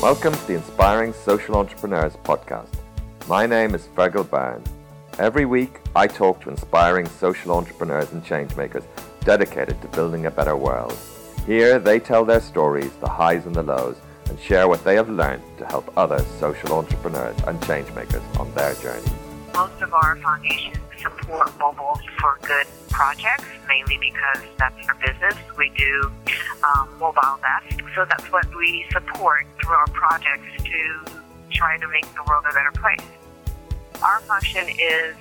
Welcome 0.00 0.32
to 0.32 0.46
the 0.46 0.54
Inspiring 0.54 1.12
Social 1.12 1.56
Entrepreneurs 1.56 2.14
podcast. 2.22 2.68
My 3.26 3.46
name 3.46 3.74
is 3.74 3.88
Fergal 3.96 4.30
Byrne. 4.30 4.62
Every 5.18 5.44
week, 5.44 5.80
I 5.96 6.06
talk 6.06 6.40
to 6.42 6.50
inspiring 6.50 7.08
social 7.08 7.50
entrepreneurs 7.50 8.12
and 8.12 8.24
changemakers 8.24 8.84
dedicated 9.24 9.82
to 9.82 9.88
building 9.88 10.26
a 10.26 10.30
better 10.30 10.54
world. 10.54 10.96
Here, 11.46 11.80
they 11.80 11.98
tell 11.98 12.24
their 12.24 12.40
stories, 12.40 12.92
the 13.00 13.08
highs 13.08 13.44
and 13.46 13.56
the 13.56 13.64
lows, 13.64 13.96
and 14.28 14.38
share 14.38 14.68
what 14.68 14.84
they 14.84 14.94
have 14.94 15.10
learned 15.10 15.42
to 15.58 15.66
help 15.66 15.92
other 15.98 16.24
social 16.38 16.74
entrepreneurs 16.74 17.36
and 17.48 17.60
changemakers 17.62 18.22
on 18.38 18.54
their 18.54 18.74
journey. 18.74 19.10
Most 19.52 19.82
of 19.82 19.92
our 19.92 20.14
foundations 20.18 20.78
support 21.00 21.56
mobile 21.58 21.98
for 22.20 22.38
good 22.42 22.66
projects, 22.90 23.44
mainly 23.68 23.98
because 24.00 24.44
that's 24.58 24.76
our 24.88 24.94
business. 24.96 25.34
We 25.56 25.70
do 25.76 26.10
um, 26.62 26.98
mobile 26.98 27.38
best, 27.40 27.80
so 27.94 28.04
that's 28.04 28.30
what 28.32 28.46
we 28.56 28.86
support 28.92 29.46
through 29.60 29.74
our 29.74 29.86
projects 29.88 30.64
to 30.64 31.04
try 31.50 31.78
to 31.78 31.88
make 31.88 32.06
the 32.14 32.22
world 32.28 32.44
a 32.50 32.54
better 32.54 32.72
place. 32.72 33.06
Our 34.02 34.20
function 34.20 34.68
is 34.68 35.16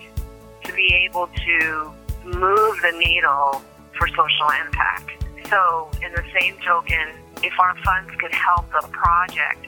to 0.64 0.74
be 0.74 1.08
able 1.10 1.28
to 1.28 1.92
move 2.26 2.78
the 2.82 2.94
needle 2.98 3.62
for 3.98 4.08
social 4.10 4.50
impact. 4.66 5.24
So, 5.50 5.90
in 6.04 6.12
the 6.12 6.24
same 6.40 6.58
token, 6.66 7.08
if 7.42 7.54
our 7.60 7.76
funds 7.86 8.12
could 8.20 8.34
help 8.34 8.70
the 8.72 8.88
project 8.92 9.66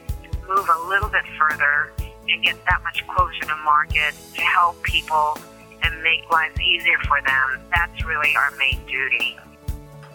move 0.48 0.68
a 0.68 0.88
little 0.90 1.10
bit 1.10 1.24
further 1.38 1.94
and 2.28 2.44
get 2.44 2.56
that 2.66 2.82
much 2.84 3.06
closer 3.08 3.42
to 3.42 3.56
market 3.64 4.14
to 4.36 4.42
help 4.42 4.82
people 4.84 5.38
make 6.04 6.30
lives 6.30 6.60
easier 6.60 6.98
for 7.08 7.22
them, 7.26 7.62
that's 7.74 8.04
really 8.06 8.36
our 8.36 8.52
main 8.58 8.80
duty. 8.86 9.38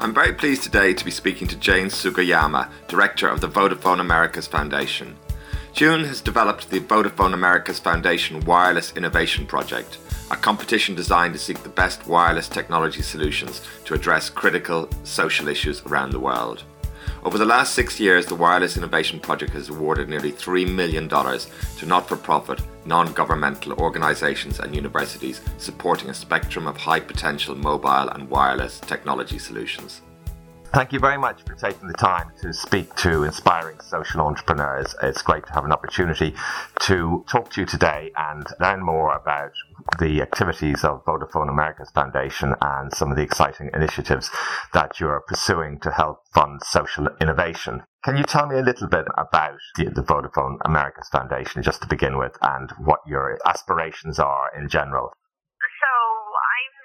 I'm 0.01 0.12
very 0.12 0.34
pleased 0.34 0.62
today 0.62 0.93
to 0.93 1.05
be 1.05 1.10
speaking 1.10 1.47
to 1.48 1.57
June 1.57 1.87
Sugiyama, 1.87 2.69
Director 2.88 3.29
of 3.29 3.41
the 3.41 3.48
Vodafone 3.48 4.01
Americas 4.01 4.47
Foundation. 4.47 5.16
June 5.73 6.04
has 6.04 6.21
developed 6.21 6.71
the 6.71 6.80
Vodafone 6.80 7.35
Americas 7.35 7.79
Foundation 7.79 8.41
Wireless 8.41 8.93
Innovation 8.96 9.46
Project, 9.46 9.99
a 10.30 10.37
competition 10.37 10.95
designed 10.95 11.32
to 11.35 11.38
seek 11.38 11.63
the 11.63 11.68
best 11.68 12.07
wireless 12.07 12.48
technology 12.48 13.02
solutions 13.02 13.60
to 13.85 13.95
address 13.95 14.30
critical 14.30 14.88
social 15.04 15.48
issues 15.48 15.82
around 15.82 16.10
the 16.10 16.21
world. 16.21 16.65
Over 17.24 17.38
the 17.38 17.46
last 17.46 17.72
six 17.72 17.98
years, 17.98 18.26
the 18.26 18.34
Wireless 18.34 18.76
Innovation 18.76 19.18
Project 19.18 19.54
has 19.54 19.70
awarded 19.70 20.10
nearly 20.10 20.30
$3 20.30 20.70
million 20.70 21.08
to 21.08 21.86
not 21.86 22.06
for 22.06 22.18
profit, 22.18 22.60
non 22.84 23.14
governmental 23.14 23.72
organisations 23.80 24.60
and 24.60 24.74
universities 24.74 25.40
supporting 25.56 26.10
a 26.10 26.14
spectrum 26.14 26.66
of 26.66 26.76
high 26.76 27.00
potential 27.00 27.54
mobile 27.54 28.10
and 28.10 28.28
wireless 28.28 28.78
technology 28.78 29.38
solutions. 29.38 30.02
Thank 30.74 30.92
you 30.92 30.98
very 30.98 31.18
much 31.18 31.44
for 31.44 31.54
taking 31.54 31.86
the 31.86 31.94
time 31.94 32.32
to 32.42 32.52
speak 32.52 32.92
to 32.96 33.22
inspiring 33.22 33.78
social 33.78 34.22
entrepreneurs. 34.22 34.92
It's 35.04 35.22
great 35.22 35.46
to 35.46 35.52
have 35.52 35.64
an 35.64 35.70
opportunity 35.70 36.34
to 36.80 37.24
talk 37.28 37.50
to 37.50 37.60
you 37.60 37.66
today 37.66 38.10
and 38.16 38.44
learn 38.58 38.84
more 38.84 39.14
about 39.14 39.52
the 40.00 40.20
activities 40.20 40.82
of 40.82 41.04
Vodafone 41.04 41.48
Americas 41.48 41.92
Foundation 41.92 42.56
and 42.60 42.92
some 42.92 43.12
of 43.12 43.16
the 43.16 43.22
exciting 43.22 43.70
initiatives 43.72 44.30
that 44.72 44.98
you're 44.98 45.22
pursuing 45.28 45.78
to 45.78 45.92
help 45.92 46.24
fund 46.34 46.60
social 46.64 47.06
innovation. 47.20 47.84
Can 48.04 48.16
you 48.16 48.24
tell 48.24 48.48
me 48.48 48.58
a 48.58 48.62
little 48.62 48.88
bit 48.88 49.06
about 49.16 49.58
the, 49.76 49.90
the 49.90 50.02
Vodafone 50.02 50.58
Americas 50.64 51.08
Foundation 51.08 51.62
just 51.62 51.82
to 51.82 51.88
begin 51.88 52.18
with 52.18 52.36
and 52.42 52.72
what 52.78 52.98
your 53.06 53.38
aspirations 53.46 54.18
are 54.18 54.50
in 54.58 54.68
general? 54.68 55.12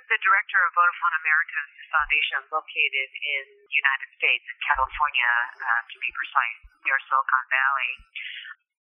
The 0.10 0.18
director 0.26 0.58
of 0.66 0.74
Vodafone 0.74 1.16
Americas 1.22 1.70
Foundation 1.94 2.42
located 2.50 3.10
in 3.14 3.46
the 3.46 3.78
United 3.78 4.10
States, 4.18 4.42
in 4.42 4.58
California, 4.66 5.34
uh, 5.54 5.82
to 5.86 5.96
be 6.02 6.10
precise, 6.18 6.60
near 6.82 6.98
Silicon 7.06 7.46
Valley. 7.54 7.92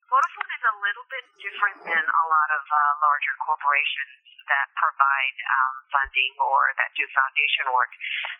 Vodafone 0.08 0.48
is 0.56 0.64
a 0.64 0.76
little 0.80 1.04
bit 1.12 1.28
different 1.36 1.84
than 1.84 2.00
a 2.00 2.24
lot 2.32 2.48
of 2.56 2.64
uh, 2.64 2.80
larger 3.04 3.36
corporations 3.44 4.25
that 4.48 4.72
provide 4.72 5.36
um, 5.53 5.75
funding 5.92 6.32
or 6.41 6.72
that 6.80 6.97
do 6.97 7.04
foundation 7.12 7.69
work. 7.76 7.92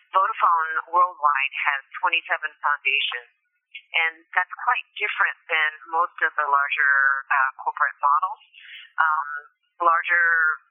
Vodafone 0.09 0.89
worldwide 0.89 1.53
has 1.69 1.85
27 2.01 2.25
foundations, 2.41 3.29
and 4.01 4.25
that's 4.33 4.55
quite 4.65 4.89
different 4.97 5.37
than 5.45 5.69
most 5.93 6.17
of 6.25 6.33
the 6.33 6.47
larger 6.49 6.93
uh, 7.29 7.49
corporate 7.61 8.01
models. 8.01 8.41
Um, 8.97 9.29
larger 9.77 10.25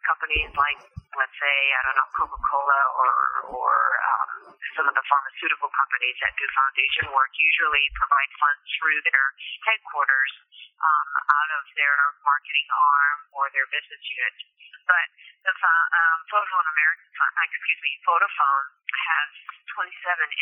companies 0.05 0.53
like, 0.57 0.81
let's 1.17 1.37
say, 1.41 1.57
I 1.73 1.81
don't 1.89 1.97
know, 1.97 2.11
Coca-Cola 2.13 2.81
or 3.01 3.13
or 3.49 3.73
um, 3.97 4.31
some 4.77 4.87
of 4.89 4.95
the 4.95 5.05
pharmaceutical 5.09 5.71
companies 5.73 6.17
that 6.21 6.37
do 6.37 6.45
foundation 6.53 7.09
work 7.17 7.33
usually 7.41 7.85
provide 7.97 8.31
funds 8.37 8.65
through 8.77 9.01
their 9.09 9.27
headquarters 9.65 10.33
um, 10.77 11.09
out 11.33 11.51
of 11.57 11.65
their 11.79 11.97
marketing 12.21 12.69
arm 12.69 13.19
or 13.33 13.49
their 13.57 13.65
business 13.73 14.03
unit. 14.05 14.37
But 14.85 15.09
the 15.45 15.53
um, 15.53 16.19
Vodafone 16.29 16.69
American, 16.69 17.09
excuse 17.45 17.81
me, 17.85 17.93
Vodafone 18.05 18.67
has 18.89 19.31
27 19.77 19.85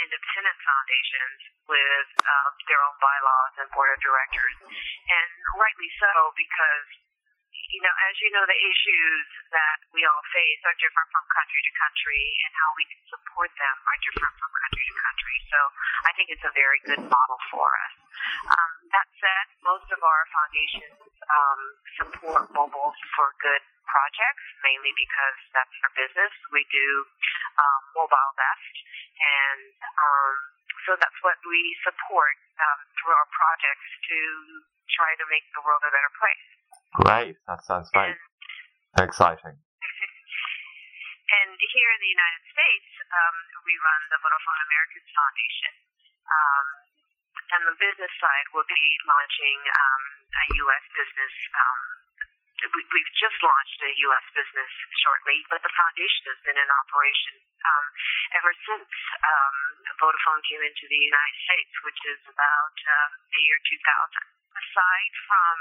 independent 0.06 0.58
foundations 0.62 1.38
with 1.66 2.08
uh, 2.22 2.48
their 2.66 2.80
own 2.82 2.96
bylaws 2.98 3.54
and 3.62 3.68
board 3.74 3.90
of 3.90 3.98
directors, 4.02 4.54
and 4.66 5.28
rightly 5.58 5.90
so 5.98 6.10
because 6.38 7.05
you 7.72 7.80
know, 7.82 7.94
as 8.10 8.14
you 8.22 8.30
know, 8.30 8.44
the 8.46 8.58
issues 8.58 9.26
that 9.50 9.78
we 9.90 10.06
all 10.06 10.24
face 10.30 10.60
are 10.66 10.76
different 10.78 11.08
from 11.10 11.24
country 11.34 11.60
to 11.64 11.72
country, 11.74 12.22
and 12.46 12.52
how 12.54 12.70
we 12.78 12.84
can 12.86 13.02
support 13.10 13.50
them 13.58 13.76
are 13.86 13.98
different 14.02 14.34
from 14.38 14.50
country 14.54 14.84
to 14.86 14.94
country. 14.94 15.36
So 15.50 15.58
I 16.06 16.10
think 16.14 16.26
it's 16.30 16.46
a 16.46 16.54
very 16.54 16.80
good 16.86 17.02
model 17.06 17.40
for 17.50 17.66
us. 17.66 17.94
Um, 18.46 18.72
that 18.94 19.08
said, 19.18 19.46
most 19.66 19.88
of 19.90 20.00
our 20.00 20.22
foundations 20.30 20.98
um, 21.26 21.60
support 21.98 22.42
mobile 22.54 22.92
for 23.18 23.28
good 23.42 23.64
projects, 23.86 24.46
mainly 24.62 24.92
because 24.94 25.38
that's 25.54 25.76
our 25.86 25.92
business. 25.94 26.32
We 26.54 26.62
do 26.70 26.88
um, 27.58 27.80
mobile 27.98 28.32
best, 28.38 28.74
and 29.18 29.62
um, 29.82 30.34
so 30.86 30.94
that's 30.98 31.18
what 31.22 31.38
we 31.46 31.60
support 31.82 32.36
um, 32.62 32.78
through 32.94 33.14
our 33.14 33.28
projects 33.30 33.88
to 34.10 34.18
try 34.94 35.10
to 35.18 35.26
make 35.28 35.44
the 35.54 35.62
world 35.66 35.82
a 35.82 35.90
better 35.90 36.12
place. 36.14 36.46
Great. 36.94 37.36
That 37.46 37.64
sounds 37.64 37.90
great. 37.90 38.14
and, 38.96 39.04
exciting. 39.04 39.56
and 39.56 41.50
here 41.58 41.90
in 41.92 42.00
the 42.00 42.12
United 42.12 42.44
States, 42.50 42.90
um, 43.10 43.36
we 43.66 43.74
run 43.82 44.00
the 44.10 44.18
Vodafone 44.22 44.60
Americas 44.66 45.06
Foundation. 45.10 45.72
Um, 46.26 46.66
and 47.54 47.62
the 47.62 47.76
business 47.78 48.10
side 48.18 48.46
will 48.50 48.66
be 48.66 48.84
launching 49.06 49.58
um, 49.70 50.02
a 50.26 50.44
U.S. 50.66 50.84
business. 50.98 51.34
Um, 51.54 51.80
we, 52.74 52.82
we've 52.90 53.14
just 53.20 53.38
launched 53.44 53.78
a 53.84 53.92
U.S. 54.10 54.26
business 54.34 54.72
shortly, 55.04 55.44
but 55.52 55.60
the 55.62 55.70
foundation 55.70 56.22
has 56.32 56.40
been 56.42 56.58
in 56.58 56.68
operation 56.72 57.34
um, 57.38 57.84
ever 58.40 58.52
since 58.66 58.90
um, 59.22 59.56
Vodafone 60.00 60.42
came 60.48 60.62
into 60.64 60.84
the 60.88 60.98
United 60.98 61.38
States, 61.46 61.72
which 61.86 62.00
is 62.10 62.20
about 62.26 62.74
um, 62.74 63.10
the 63.30 63.40
year 63.44 63.58
2000. 63.62 63.78
Aside 64.56 65.14
from 65.28 65.56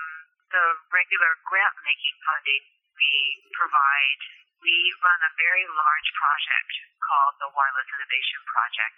the 0.55 0.67
regular 0.87 1.31
grant 1.43 1.75
making 1.83 2.15
funding 2.23 2.63
we 2.95 3.11
provide, 3.51 4.21
we 4.63 4.71
run 5.03 5.19
a 5.19 5.31
very 5.35 5.67
large 5.67 6.09
project 6.15 6.71
called 7.03 7.35
the 7.43 7.51
Wireless 7.51 7.89
Innovation 7.91 8.39
Project. 8.47 8.97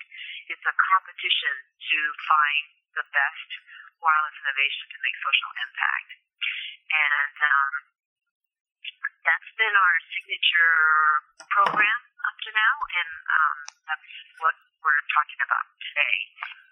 It's 0.53 0.65
a 0.69 0.75
competition 0.93 1.55
to 1.65 1.99
find 2.29 2.65
the 2.93 3.05
best 3.09 3.49
wireless 3.97 4.37
innovation 4.37 4.85
to 4.85 4.97
make 5.01 5.17
social 5.17 5.51
impact. 5.65 6.09
And 6.93 7.35
um, 7.41 7.73
that's 9.25 9.51
been 9.57 9.73
our 9.73 9.95
signature 10.13 10.77
program 11.57 11.99
up 12.21 12.37
to 12.37 12.49
now, 12.53 12.75
and 13.01 13.11
um, 13.33 13.57
that's 13.89 14.13
what 14.45 14.55
we're 14.85 15.05
talking 15.09 15.41
about 15.41 15.65
today. 15.81 16.17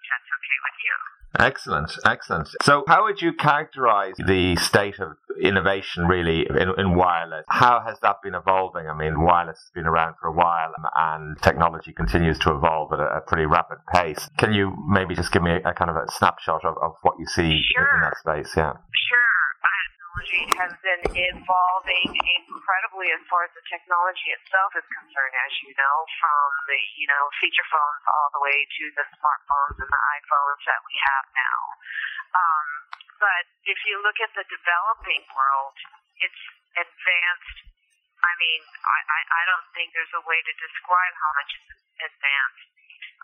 That's 0.09 0.29
okay 0.35 0.59
with 0.63 0.77
you. 0.83 0.95
Excellent, 1.37 1.91
excellent. 2.05 2.47
So, 2.63 2.83
how 2.87 3.03
would 3.03 3.21
you 3.21 3.33
characterize 3.33 4.15
the 4.17 4.55
state 4.55 4.99
of 4.99 5.17
innovation 5.41 6.07
really 6.07 6.47
in, 6.49 6.71
in, 6.77 6.95
wireless? 6.95 7.45
How 7.49 7.81
has 7.85 7.99
that 8.01 8.21
been 8.23 8.35
evolving? 8.35 8.87
I 8.87 8.95
mean, 8.95 9.21
wireless 9.21 9.57
has 9.59 9.71
been 9.73 9.85
around 9.85 10.15
for 10.21 10.27
a 10.27 10.31
while 10.31 10.71
um, 10.77 10.85
and 10.95 11.41
technology 11.41 11.91
continues 11.91 12.39
to 12.39 12.55
evolve 12.55 12.93
at 12.93 12.99
a, 12.99 13.17
a 13.17 13.21
pretty 13.21 13.45
rapid 13.45 13.79
pace. 13.93 14.29
Can 14.37 14.53
you 14.53 14.73
maybe 14.87 15.13
just 15.13 15.31
give 15.33 15.43
me 15.43 15.51
a, 15.51 15.69
a 15.69 15.73
kind 15.73 15.89
of 15.89 15.97
a 15.97 16.05
snapshot 16.09 16.63
of, 16.63 16.77
of 16.81 16.93
what 17.01 17.15
you 17.19 17.25
see 17.25 17.61
sure. 17.75 17.95
in 17.95 18.01
that 18.01 18.17
space? 18.17 18.53
Yeah. 18.55 18.71
Sure 18.71 19.24
technology 20.15 20.47
has 20.55 20.71
been 20.79 21.03
evolving 21.11 22.09
incredibly 22.39 23.11
as 23.11 23.19
far 23.27 23.43
as 23.43 23.51
the 23.51 23.65
technology 23.67 24.31
itself 24.31 24.71
is 24.79 24.87
concerned, 24.87 25.35
as 25.35 25.51
you 25.59 25.75
know, 25.75 25.95
from 26.23 26.47
the, 26.71 26.79
you 26.95 27.07
know, 27.11 27.23
feature 27.43 27.67
phones 27.67 28.03
all 28.07 28.29
the 28.31 28.43
way 28.47 28.63
to 28.63 28.83
the 28.95 29.05
smartphones 29.19 29.75
and 29.75 29.91
the 29.91 30.03
iPhones 30.15 30.61
that 30.71 30.79
we 30.87 30.95
have 30.95 31.25
now. 31.35 31.59
Um, 32.31 32.67
but 33.19 33.43
if 33.67 33.79
you 33.91 33.99
look 34.07 34.15
at 34.23 34.31
the 34.39 34.47
developing 34.47 35.23
world, 35.35 35.75
it's 36.23 36.43
advanced. 36.79 37.57
I 38.23 38.31
mean, 38.39 38.61
I, 38.63 38.99
I, 39.03 39.19
I 39.19 39.41
don't 39.51 39.67
think 39.75 39.91
there's 39.91 40.15
a 40.15 40.23
way 40.23 40.39
to 40.39 40.53
describe 40.63 41.13
how 41.19 41.31
much 41.43 41.51
it's 41.59 41.75
advanced. 42.07 42.74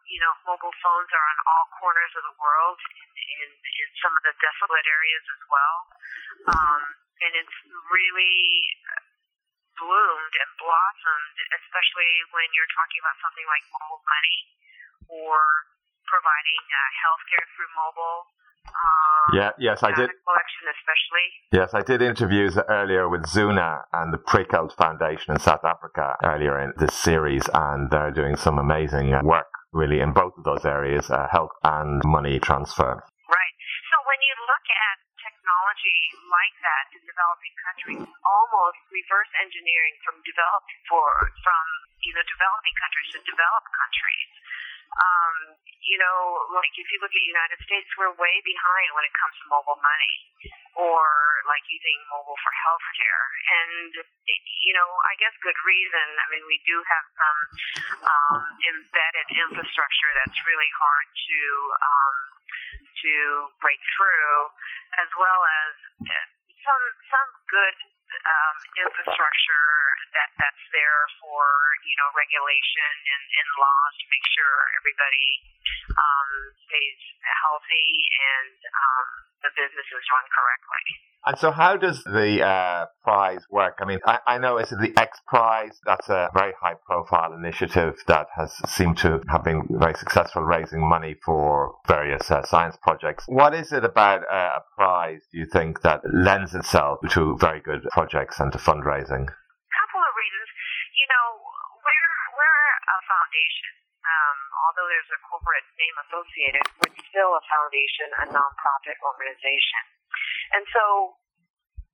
You 0.09 0.19
know, 0.19 0.33
mobile 0.45 0.75
phones 0.81 1.09
are 1.11 1.25
on 1.25 1.37
all 1.49 1.65
corners 1.79 2.13
of 2.17 2.23
the 2.25 2.35
world 2.37 2.77
in, 2.77 3.09
in, 3.41 3.49
in 3.53 3.89
some 4.01 4.13
of 4.13 4.21
the 4.25 4.33
desolate 4.37 4.87
areas 4.87 5.25
as 5.25 5.43
well. 5.47 5.77
Um, 6.51 6.81
and 7.21 7.31
it's 7.37 7.57
really 7.93 8.65
bloomed 9.77 10.35
and 10.37 10.51
blossomed, 10.61 11.37
especially 11.57 12.11
when 12.33 12.47
you're 12.53 12.69
talking 12.77 12.99
about 13.01 13.17
something 13.21 13.47
like 13.49 13.63
mobile 13.73 14.03
money 14.05 14.39
or 15.09 15.37
providing 16.05 16.63
uh, 16.69 16.79
healthcare 17.01 17.45
through 17.55 17.71
mobile. 17.73 18.19
Um, 18.61 19.25
yeah, 19.33 19.51
yes, 19.57 19.81
I 19.81 19.89
did. 19.89 20.09
Collection, 20.11 20.65
especially. 20.69 21.27
Yes, 21.51 21.69
I 21.73 21.81
did 21.81 22.01
interviews 22.01 22.57
earlier 22.69 23.09
with 23.09 23.25
Zoona 23.25 23.83
and 23.93 24.13
the 24.13 24.21
Praekelt 24.21 24.73
Foundation 24.77 25.33
in 25.33 25.39
South 25.39 25.65
Africa 25.65 26.15
earlier 26.23 26.59
in 26.61 26.73
this 26.77 26.93
series, 26.93 27.43
and 27.53 27.89
they're 27.89 28.11
doing 28.11 28.35
some 28.35 28.59
amazing 28.59 29.11
work 29.23 29.49
really 29.71 29.99
in 30.03 30.11
both 30.11 30.35
of 30.37 30.43
those 30.43 30.63
areas, 30.67 31.09
uh, 31.09 31.27
health 31.31 31.55
and 31.63 32.01
money 32.05 32.39
transfer. 32.39 32.99
Right. 33.27 33.55
So 33.91 33.95
when 34.07 34.19
you 34.19 34.35
look 34.47 34.65
at 34.67 34.97
technology 35.21 35.99
like 36.27 36.55
that 36.63 36.85
in 36.95 37.01
developing 37.07 37.53
countries, 37.59 38.03
almost 38.23 38.79
reverse 38.91 39.31
engineering 39.39 39.95
from 40.03 40.19
developed 40.27 40.71
for 40.91 41.07
from 41.43 41.63
you 42.03 42.11
know 42.15 42.25
developing 42.27 42.75
countries 42.77 43.09
to 43.15 43.19
developed 43.23 43.69
countries. 43.71 44.31
Um, 44.91 45.55
you 45.81 45.97
know, 45.97 46.19
like 46.53 46.71
if 46.77 46.87
you 46.91 46.99
look 46.99 47.11
at 47.11 47.19
the 47.19 47.31
United 47.31 47.59
States, 47.63 47.87
we're 47.95 48.13
way 48.19 48.35
behind 48.43 48.87
when 48.93 49.05
it 49.07 49.13
comes 49.15 49.35
to 49.39 49.45
mobile 49.49 49.79
money 49.79 50.15
or 50.77 51.03
like 51.47 51.63
using 51.67 51.97
mobile 52.11 52.37
for 52.37 52.53
healthcare. 52.53 53.23
And, 53.49 53.91
you 54.67 54.73
know, 54.75 54.89
I 55.09 55.13
guess 55.17 55.33
good 55.41 55.57
reason. 55.65 56.07
I 56.21 56.25
mean, 56.31 56.43
we 56.45 56.59
do 56.67 56.75
have 56.85 57.05
some 57.17 57.39
um, 58.03 58.39
embedded 58.67 59.27
infrastructure 59.35 60.11
that's 60.21 60.39
really 60.47 60.71
hard 60.77 61.07
to 61.07 61.39
um, 61.81 62.15
to 63.01 63.13
break 63.57 63.81
through, 63.97 64.37
as 65.01 65.09
well 65.17 65.41
as 65.65 65.73
uh, 66.05 66.27
some 66.61 66.83
some 67.09 67.29
good 67.49 67.77
um, 68.19 68.57
infrastructure 68.87 69.67
that 70.15 70.29
that's 70.37 70.65
there 70.75 71.03
for 71.23 71.45
you 71.87 71.95
know 71.99 72.09
regulation 72.15 72.91
and, 73.07 73.23
and 73.23 73.47
laws 73.59 73.93
to 74.01 74.05
make 74.11 74.25
sure 74.35 74.55
everybody 74.81 75.29
um, 75.95 76.29
stays 76.67 76.99
healthy 77.23 77.89
and 78.11 78.57
um, 78.67 79.07
the 79.41 79.51
business 79.57 79.87
is 79.89 80.05
run 80.13 80.25
correctly. 80.29 80.85
And 81.23 81.37
so, 81.37 81.51
how 81.51 81.77
does 81.77 82.03
the 82.03 82.41
uh, 82.41 82.85
prize 83.03 83.45
work? 83.51 83.77
I 83.79 83.85
mean, 83.85 83.99
I, 84.05 84.17
I 84.25 84.37
know 84.39 84.57
it's 84.57 84.71
the 84.71 84.91
X 84.97 85.21
Prize. 85.27 85.77
That's 85.85 86.09
a 86.09 86.29
very 86.33 86.53
high-profile 86.59 87.33
initiative 87.33 88.01
that 88.07 88.27
has 88.35 88.51
seemed 88.67 88.97
to 88.99 89.21
have 89.29 89.43
been 89.43 89.67
very 89.69 89.93
successful, 89.93 90.41
raising 90.41 90.81
money 90.81 91.15
for 91.23 91.75
various 91.87 92.31
uh, 92.31 92.43
science 92.43 92.75
projects. 92.81 93.25
What 93.27 93.53
is 93.53 93.71
it 93.71 93.85
about 93.85 94.23
uh, 94.23 94.61
a 94.61 94.63
prize? 94.75 95.21
Do 95.31 95.37
you 95.37 95.45
think 95.45 95.81
that 95.83 96.01
lends 96.11 96.55
itself 96.55 96.99
to 97.11 97.37
very 97.37 97.61
good 97.61 97.83
projects 97.91 98.39
and 98.39 98.51
to 98.53 98.57
fundraising? 98.57 99.29
A 99.29 99.77
couple 99.77 100.01
of 100.01 100.13
reasons. 100.17 100.49
You 100.97 101.05
know, 101.05 101.37
we're 101.85 102.13
we're 102.33 102.65
a 102.81 102.97
foundation. 103.05 103.80
Although 104.61 104.87
there's 104.93 105.11
a 105.13 105.19
corporate 105.25 105.65
name 105.77 105.95
associated, 106.05 106.63
we're 106.85 107.01
still 107.09 107.31
a 107.33 107.43
foundation, 107.49 108.07
a 108.21 108.25
nonprofit 108.29 108.97
organization. 109.01 109.83
And 110.53 110.63
so 110.69 111.17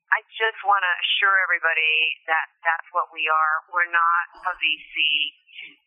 I 0.07 0.23
just 0.39 0.59
want 0.63 0.83
to 0.87 0.93
assure 1.03 1.35
everybody 1.43 2.15
that 2.31 2.47
that's 2.63 2.87
what 2.95 3.11
we 3.11 3.27
are. 3.27 3.53
We're 3.71 3.91
not 3.91 4.25
a 4.51 4.53
VC. 4.55 4.95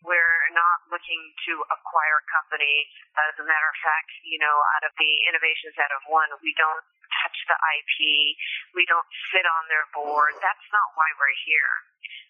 We're 0.04 0.44
not 0.52 0.78
looking 0.92 1.22
to 1.48 1.52
acquire 1.72 2.20
companies. 2.28 2.88
As 3.16 3.36
a 3.40 3.46
matter 3.48 3.68
of 3.68 3.78
fact, 3.80 4.10
you 4.28 4.36
know, 4.36 4.56
out 4.76 4.84
of 4.88 4.92
the 5.00 5.12
innovations 5.28 5.72
that 5.80 5.88
have 5.88 6.04
won, 6.08 6.28
we 6.44 6.52
don't 6.60 6.84
touch 7.24 7.38
the 7.48 7.56
IP. 7.56 7.96
We 8.76 8.84
don't 8.84 9.08
sit 9.32 9.44
on 9.48 9.62
their 9.72 9.88
board. 9.96 10.36
That's 10.44 10.68
not 10.68 10.88
why 11.00 11.08
we're 11.16 11.38
here. 11.48 11.72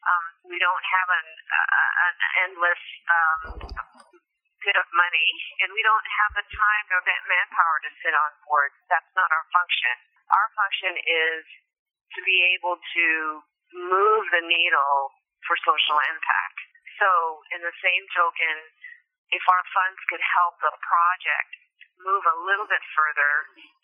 Um, 0.00 0.24
we 0.46 0.56
don't 0.62 0.86
have 0.86 1.08
an, 1.10 1.26
uh, 1.44 1.90
an 2.06 2.14
endless 2.48 2.82
um, 3.10 3.38
bit 4.64 4.76
of 4.76 4.86
money, 4.92 5.30
and 5.64 5.72
we 5.72 5.82
don't 5.82 6.08
have 6.20 6.32
the 6.36 6.46
time 6.46 6.86
or 6.92 7.00
that 7.04 7.22
manpower 7.28 7.78
to 7.84 7.90
sit 8.04 8.12
on 8.12 8.30
boards. 8.44 8.76
That's 8.92 9.12
not 9.16 9.28
our 9.32 9.46
function. 9.52 9.94
Our 10.30 10.48
function 10.54 10.94
is 11.00 11.42
to 12.16 12.20
be 12.22 12.38
able 12.56 12.76
to 12.76 13.06
move 13.74 14.24
the 14.34 14.44
needle 14.44 15.14
for 15.46 15.56
social 15.64 15.98
impact. 16.10 16.58
So, 17.00 17.08
in 17.56 17.64
the 17.64 17.74
same 17.80 18.04
token, 18.12 18.56
if 19.32 19.44
our 19.46 19.64
funds 19.72 20.00
could 20.10 20.20
help 20.20 20.58
the 20.60 20.74
project 20.84 21.50
move 22.02 22.24
a 22.24 22.40
little 22.44 22.68
bit 22.68 22.82
further 22.96 23.32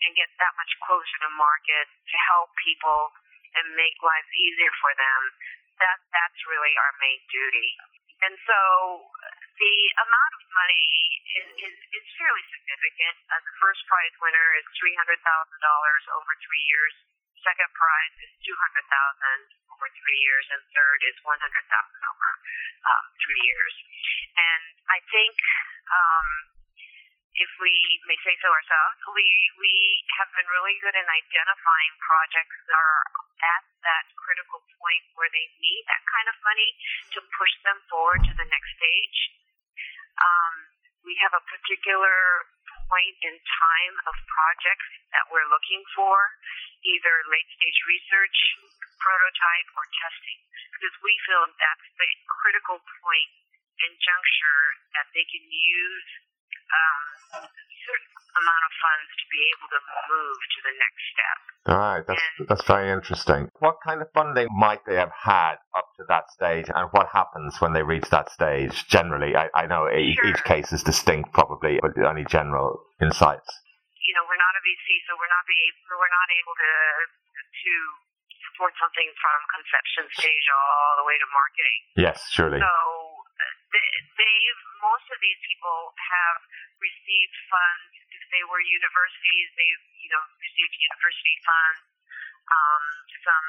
and 0.05 0.17
get 0.17 0.29
that 0.41 0.55
much 0.57 0.73
closer 0.85 1.17
to 1.25 1.31
market 1.37 1.87
to 1.89 2.17
help 2.33 2.53
people 2.61 3.13
and 3.57 3.77
make 3.77 3.97
lives 4.05 4.33
easier 4.37 4.73
for 4.85 4.93
them, 4.97 5.21
that 5.81 5.99
that's 6.13 6.41
really 6.49 6.73
our 6.77 6.93
main 7.01 7.21
duty. 7.29 7.71
And 8.25 8.35
so 8.49 8.61
the 9.57 9.77
amount 10.01 10.33
of 10.37 10.43
money 10.53 10.89
is, 11.37 11.49
is, 11.69 11.77
is 11.77 12.05
fairly 12.17 12.45
significant. 12.53 13.17
Uh, 13.29 13.41
the 13.45 13.55
first 13.61 13.81
prize 13.89 14.15
winner 14.21 14.49
is 14.61 14.67
$300,000 14.81 15.21
over 15.21 16.33
three 16.41 16.65
years. 16.65 16.95
Second 17.45 17.71
prize 17.77 18.15
is 18.25 18.33
200000 18.43 18.53
over 19.77 19.87
three 20.01 20.21
years. 20.25 20.45
And 20.53 20.61
third 20.73 21.01
is 21.09 21.17
100000 21.25 21.33
over 21.37 22.29
um, 22.89 23.05
three 23.21 23.43
years. 23.45 23.75
And 24.37 24.65
I 24.93 24.99
think 25.13 25.37
um, 25.93 26.29
if 27.37 27.51
we 27.61 27.73
may 28.09 28.17
say 28.25 28.33
so 28.41 28.49
ourselves, 28.49 28.97
we, 29.13 29.27
we 29.61 29.75
have 30.17 30.33
been 30.33 30.49
really 30.49 30.77
good 30.81 30.97
in 30.97 31.05
identifying 31.05 31.95
projects 32.01 32.57
that 32.65 32.81
are 32.81 33.03
at 33.37 33.65
that 33.85 34.05
critical 34.17 34.65
point 34.81 35.05
where 35.21 35.29
they 35.29 35.47
need 35.61 35.85
that 35.85 36.01
kind 36.09 36.29
of 36.33 36.37
money 36.41 36.71
to 37.13 37.21
push 37.37 37.53
them 37.69 37.77
forward 37.93 38.25
to 38.25 38.35
the 38.41 38.49
next 38.49 38.71
stage. 38.81 39.19
Um, 40.17 40.55
we 41.05 41.13
have 41.21 41.37
a 41.37 41.45
particular 41.45 42.49
point 42.89 43.17
in 43.21 43.37
time 43.37 43.97
of 44.09 44.17
projects 44.33 44.89
that 45.13 45.29
we're 45.29 45.47
looking 45.53 45.85
for, 45.93 46.17
either 46.89 47.15
late 47.29 47.51
stage 47.61 47.81
research, 47.85 48.37
prototype, 48.97 49.69
or 49.77 49.85
testing, 50.01 50.41
because 50.73 50.95
we 51.05 51.13
feel 51.29 51.45
that's 51.61 51.89
the 52.01 52.11
critical 52.41 52.81
point 52.81 53.33
and 53.85 53.93
juncture 54.01 54.63
that 54.97 55.09
they 55.13 55.27
can 55.29 55.45
use 55.45 56.09
um, 56.73 57.47
certain 57.87 58.15
amount 58.37 58.63
of 58.67 58.73
funds 58.83 59.11
to 59.17 59.27
be 59.31 59.41
able 59.55 59.69
to 59.71 59.81
move 60.11 60.39
to 60.41 60.59
the 60.67 60.75
next 60.77 61.03
step. 61.15 61.39
All 61.67 61.83
right, 61.83 62.05
that's 62.07 62.27
and, 62.39 62.47
that's 62.47 62.67
very 62.67 62.91
interesting. 62.95 63.51
What 63.59 63.83
kind 63.83 63.99
of 63.99 64.07
funding 64.15 64.47
might 64.55 64.87
they 64.87 64.95
have 64.95 65.11
had 65.11 65.59
up 65.75 65.91
to 65.99 66.07
that 66.07 66.31
stage, 66.31 66.71
and 66.71 66.87
what 66.95 67.11
happens 67.11 67.59
when 67.59 67.75
they 67.75 67.83
reach 67.83 68.07
that 68.15 68.31
stage? 68.31 68.87
Generally, 68.87 69.35
I, 69.35 69.51
I 69.55 69.67
know 69.67 69.91
sure. 69.91 70.31
each 70.31 70.43
case 70.47 70.71
is 70.71 70.87
distinct, 70.87 71.35
probably, 71.35 71.83
but 71.83 71.99
any 71.99 72.23
general 72.27 72.87
insights. 73.03 73.51
You 74.07 74.15
know, 74.15 74.23
we're 74.31 74.39
not 74.39 74.55
a 74.55 74.63
VC, 74.63 74.87
so 75.11 75.19
we're 75.19 75.33
not 75.33 75.43
be 75.51 75.59
able, 75.59 75.99
we're 75.99 76.15
not 76.15 76.31
able 76.31 76.55
to 76.55 76.73
to 77.67 77.75
support 78.47 78.73
something 78.79 79.09
from 79.19 79.39
conception 79.51 80.07
stage 80.15 80.47
all 80.55 81.03
the 81.03 81.07
way 81.11 81.19
to 81.19 81.29
marketing. 81.35 81.81
Yes, 81.99 82.19
surely. 82.31 82.63
So 82.63 82.75
they've 84.17 84.63
most 84.81 85.07
of 85.13 85.19
these 85.21 85.41
people 85.45 85.93
have 85.97 86.41
received 86.81 87.37
funds. 87.51 87.93
If 88.13 88.25
they 88.33 88.45
were 88.49 88.61
universities, 88.61 89.49
they've 89.57 89.85
you 90.01 90.11
know 90.13 90.25
received 90.41 90.75
university 90.81 91.37
funds, 91.45 91.81
um, 92.49 92.85
some 93.25 93.49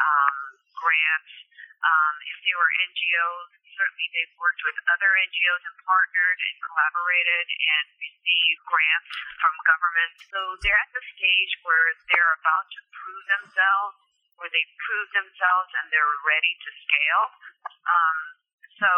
um, 0.00 0.36
grants. 0.76 1.32
Um, 1.76 2.14
if 2.24 2.36
they 2.42 2.54
were 2.56 2.70
NGOs, 2.88 3.50
certainly 3.76 4.08
they've 4.16 4.36
worked 4.40 4.62
with 4.64 4.76
other 4.90 5.12
NGOs 5.12 5.62
and 5.68 5.76
partnered 5.84 6.40
and 6.40 6.56
collaborated 6.64 7.46
and 7.52 7.86
received 8.00 8.60
grants 8.64 9.12
from 9.38 9.54
government. 9.68 10.12
So 10.32 10.40
they're 10.64 10.80
at 10.80 10.90
the 10.96 11.04
stage 11.14 11.52
where 11.62 11.92
they're 12.08 12.34
about 12.40 12.66
to 12.72 12.80
prove 12.96 13.24
themselves, 13.28 13.96
where 14.40 14.50
they've 14.50 14.74
proved 14.80 15.12
themselves 15.12 15.70
and 15.76 15.86
they're 15.92 16.16
ready 16.24 16.56
to 16.56 16.70
scale. 16.88 17.24
Um, 17.86 18.18
so 18.80 18.90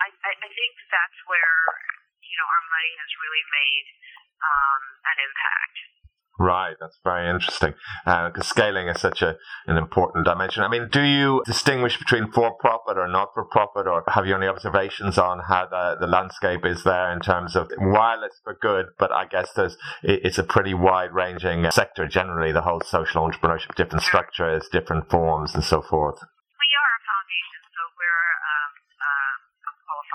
I, 0.00 0.08
I, 0.10 0.32
I 0.34 0.48
think 0.50 0.72
that's 0.90 1.20
where 1.28 1.56
you 2.24 2.36
know 2.36 2.48
our 2.48 2.64
money 2.72 2.92
has 2.98 3.10
really 3.20 3.44
made 3.52 3.86
um, 4.42 4.82
an 5.06 5.18
impact. 5.22 5.76
Right, 6.38 6.74
that's 6.80 6.98
very 7.04 7.28
interesting 7.28 7.74
because 8.04 8.32
uh, 8.36 8.42
scaling 8.42 8.88
is 8.88 9.00
such 9.00 9.20
a, 9.22 9.36
an 9.66 9.76
important 9.76 10.24
dimension. 10.24 10.64
I 10.64 10.68
mean, 10.68 10.88
do 10.90 11.02
you 11.02 11.42
distinguish 11.44 11.98
between 11.98 12.32
for 12.32 12.54
profit 12.58 12.96
or 12.96 13.06
not 13.06 13.28
for 13.34 13.44
profit, 13.44 13.86
or 13.86 14.02
have 14.08 14.26
you 14.26 14.34
any 14.34 14.46
observations 14.46 15.18
on 15.18 15.40
how 15.46 15.68
the, 15.70 15.98
the 16.00 16.10
landscape 16.10 16.64
is 16.64 16.84
there 16.84 17.12
in 17.12 17.20
terms 17.20 17.54
of 17.54 17.68
wireless 17.78 18.40
for 18.42 18.56
good? 18.60 18.86
But 18.98 19.12
I 19.12 19.26
guess 19.26 19.50
there's 19.54 19.76
it, 20.02 20.20
it's 20.24 20.38
a 20.38 20.42
pretty 20.42 20.72
wide 20.74 21.12
ranging 21.12 21.70
sector 21.70 22.08
generally, 22.08 22.50
the 22.50 22.62
whole 22.62 22.80
social 22.80 23.28
entrepreneurship, 23.28 23.74
different 23.76 24.02
structures, 24.02 24.66
different 24.72 25.10
forms, 25.10 25.54
and 25.54 25.62
so 25.62 25.82
forth. 25.82 26.18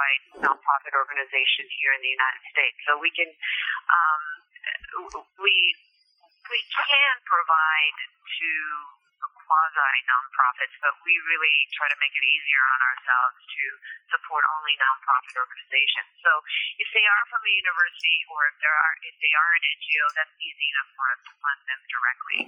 Certified 0.07 0.47
nonprofit 0.47 0.93
organization 0.95 1.67
here 1.79 1.91
in 1.95 2.01
the 2.01 2.11
United 2.11 2.43
States. 2.51 2.77
So 2.87 2.99
we 2.99 3.11
can 3.11 3.27
um, 3.27 4.23
we 5.41 5.55
we 6.47 6.59
can 6.71 7.15
provide 7.27 7.97
to 8.39 8.51
quasi 9.47 9.99
nonprofits, 10.03 10.75
but 10.83 10.91
we 11.07 11.15
really 11.23 11.57
try 11.71 11.87
to 11.87 11.97
make 12.03 12.11
it 12.11 12.25
easier 12.27 12.63
on 12.75 12.79
ourselves 12.83 13.39
to 13.47 13.63
support 14.11 14.43
only 14.59 14.75
nonprofit 14.75 15.39
organizations. 15.39 16.11
So 16.19 16.31
if 16.83 16.89
they 16.91 17.05
are 17.07 17.23
from 17.31 17.39
a 17.39 17.53
university 17.63 18.17
or 18.27 18.51
if 18.51 18.59
they 18.59 18.67
are 18.67 18.93
if 19.07 19.15
they 19.23 19.33
are 19.33 19.51
an 19.55 19.63
NGO, 19.79 20.05
that's 20.19 20.35
easy 20.43 20.67
enough 20.75 20.89
for 20.99 21.05
us 21.15 21.21
to 21.23 21.33
fund 21.39 21.61
them 21.63 21.81
directly. 21.87 22.39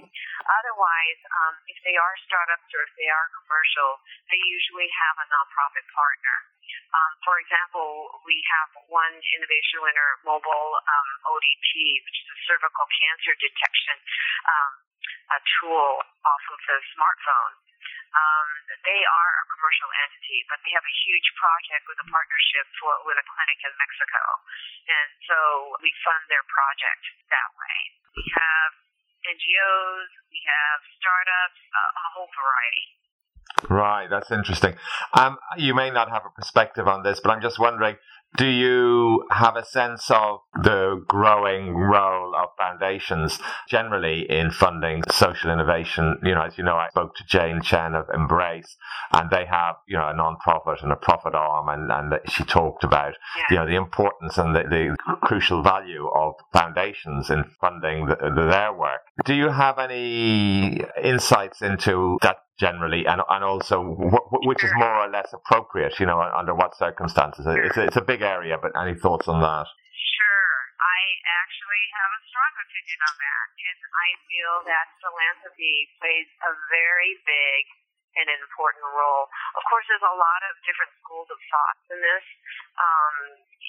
Otherwise, 0.60 1.20
um, 1.40 1.54
if 1.72 1.78
they 1.88 1.96
are 1.96 2.14
startups 2.28 2.68
or 2.76 2.84
if 2.84 2.92
they 3.00 3.08
are 3.08 3.26
commercial, 3.32 3.90
they 4.28 4.40
usually 4.52 4.92
have 4.92 5.16
a 5.24 5.26
nonprofit 5.32 5.88
partner. 5.96 6.36
Um, 6.90 7.12
for 7.22 7.38
example, 7.40 8.20
we 8.26 8.42
have 8.58 8.70
one 8.90 9.14
innovation 9.38 9.78
winner, 9.82 10.10
mobile 10.26 10.70
um, 10.78 11.08
ODT, 11.34 11.70
which 12.02 12.18
is 12.18 12.28
a 12.30 12.38
cervical 12.50 12.86
cancer 12.86 13.34
detection 13.38 13.96
um, 14.46 14.89
a 15.30 15.38
tool 15.60 15.90
off 16.26 16.44
of 16.52 16.60
the 16.66 16.78
smartphone. 16.96 17.54
Um, 18.10 18.48
they 18.82 19.00
are 19.06 19.32
a 19.38 19.46
commercial 19.54 19.90
entity, 20.02 20.42
but 20.50 20.58
they 20.66 20.72
have 20.74 20.82
a 20.82 20.96
huge 21.06 21.28
project 21.38 21.86
with 21.86 21.98
a 22.02 22.08
partnership 22.10 22.66
for, 22.82 22.90
with 23.06 23.18
a 23.22 23.26
clinic 23.26 23.58
in 23.62 23.72
Mexico. 23.78 24.22
And 24.90 25.10
so 25.30 25.38
we 25.78 25.90
fund 26.02 26.22
their 26.26 26.42
project 26.50 27.02
that 27.30 27.50
way. 27.54 27.78
We 28.18 28.24
have 28.34 28.70
NGOs, 29.30 30.10
we 30.34 30.40
have 30.42 30.78
startups, 30.98 31.60
uh, 31.70 32.02
a 32.02 32.06
whole 32.18 32.30
variety. 32.34 32.86
Right, 33.70 34.08
that's 34.10 34.30
interesting. 34.30 34.74
Um, 35.14 35.38
you 35.56 35.74
may 35.74 35.90
not 35.90 36.10
have 36.10 36.22
a 36.26 36.32
perspective 36.34 36.86
on 36.88 37.02
this, 37.02 37.20
but 37.22 37.30
I'm 37.30 37.42
just 37.42 37.58
wondering 37.58 37.96
do 38.36 38.46
you 38.46 39.24
have 39.30 39.56
a 39.56 39.64
sense 39.64 40.10
of 40.10 40.40
the 40.62 41.02
growing 41.08 41.74
role 41.74 42.34
of 42.36 42.50
foundations 42.56 43.38
generally 43.68 44.24
in 44.28 44.50
funding 44.50 45.02
social 45.10 45.50
innovation? 45.50 46.18
You 46.22 46.34
know, 46.34 46.42
as 46.42 46.56
you 46.56 46.64
know, 46.64 46.76
I 46.76 46.88
spoke 46.90 47.16
to 47.16 47.24
Jane 47.26 47.60
Chen 47.60 47.94
of 47.94 48.06
Embrace, 48.14 48.76
and 49.12 49.30
they 49.30 49.46
have, 49.46 49.76
you 49.86 49.96
know, 49.96 50.08
a 50.08 50.14
non-profit 50.14 50.82
and 50.82 50.92
a 50.92 50.96
profit 50.96 51.34
arm, 51.34 51.68
and, 51.68 51.90
and 51.90 52.20
she 52.30 52.44
talked 52.44 52.84
about, 52.84 53.14
yeah. 53.36 53.44
you 53.50 53.56
know, 53.56 53.66
the 53.66 53.76
importance 53.76 54.38
and 54.38 54.54
the, 54.54 54.62
the, 54.62 54.96
crucial 55.22 55.62
value 55.62 56.08
of 56.14 56.34
foundations 56.52 57.30
in 57.30 57.44
funding 57.60 58.06
the, 58.06 58.16
the, 58.16 58.46
their 58.50 58.72
work. 58.72 59.00
Do 59.24 59.34
you 59.34 59.48
have 59.48 59.78
any 59.78 60.82
insights 61.02 61.62
into 61.62 62.18
that 62.22 62.38
generally, 62.60 63.08
and 63.08 63.24
and 63.24 63.42
also 63.42 63.80
which 64.44 64.60
is 64.60 64.70
more 64.76 65.08
or 65.08 65.08
less 65.08 65.32
appropriate, 65.32 65.96
you 65.96 66.04
know, 66.04 66.20
under 66.20 66.52
what 66.52 66.76
circumstances? 66.76 67.48
It's 67.48 67.80
a, 67.80 67.88
it's 67.88 67.96
a 67.96 68.04
big 68.04 68.20
area, 68.20 68.60
but 68.60 68.76
any 68.76 68.92
thoughts 68.94 69.26
on 69.26 69.40
that? 69.40 69.64
Sure, 69.64 70.52
I 70.76 71.00
actually 71.40 71.84
have 71.96 72.12
a 72.12 72.22
strong 72.28 72.52
opinion 72.60 73.00
on 73.08 73.16
that, 73.16 73.48
and 73.56 73.80
I 73.80 74.08
feel 74.28 74.54
that 74.68 74.86
philanthropy 75.00 75.88
plays 75.96 76.28
a 76.44 76.52
very 76.68 77.16
big 77.24 77.62
and 78.18 78.26
an 78.28 78.40
important 78.42 78.84
role. 78.92 79.30
Of 79.56 79.62
course, 79.70 79.86
there's 79.88 80.04
a 80.04 80.18
lot 80.18 80.42
of 80.50 80.58
different 80.66 80.92
schools 81.00 81.30
of 81.30 81.38
thought 81.48 81.78
in 81.94 81.98
this. 82.02 82.26
Um, 82.76 83.14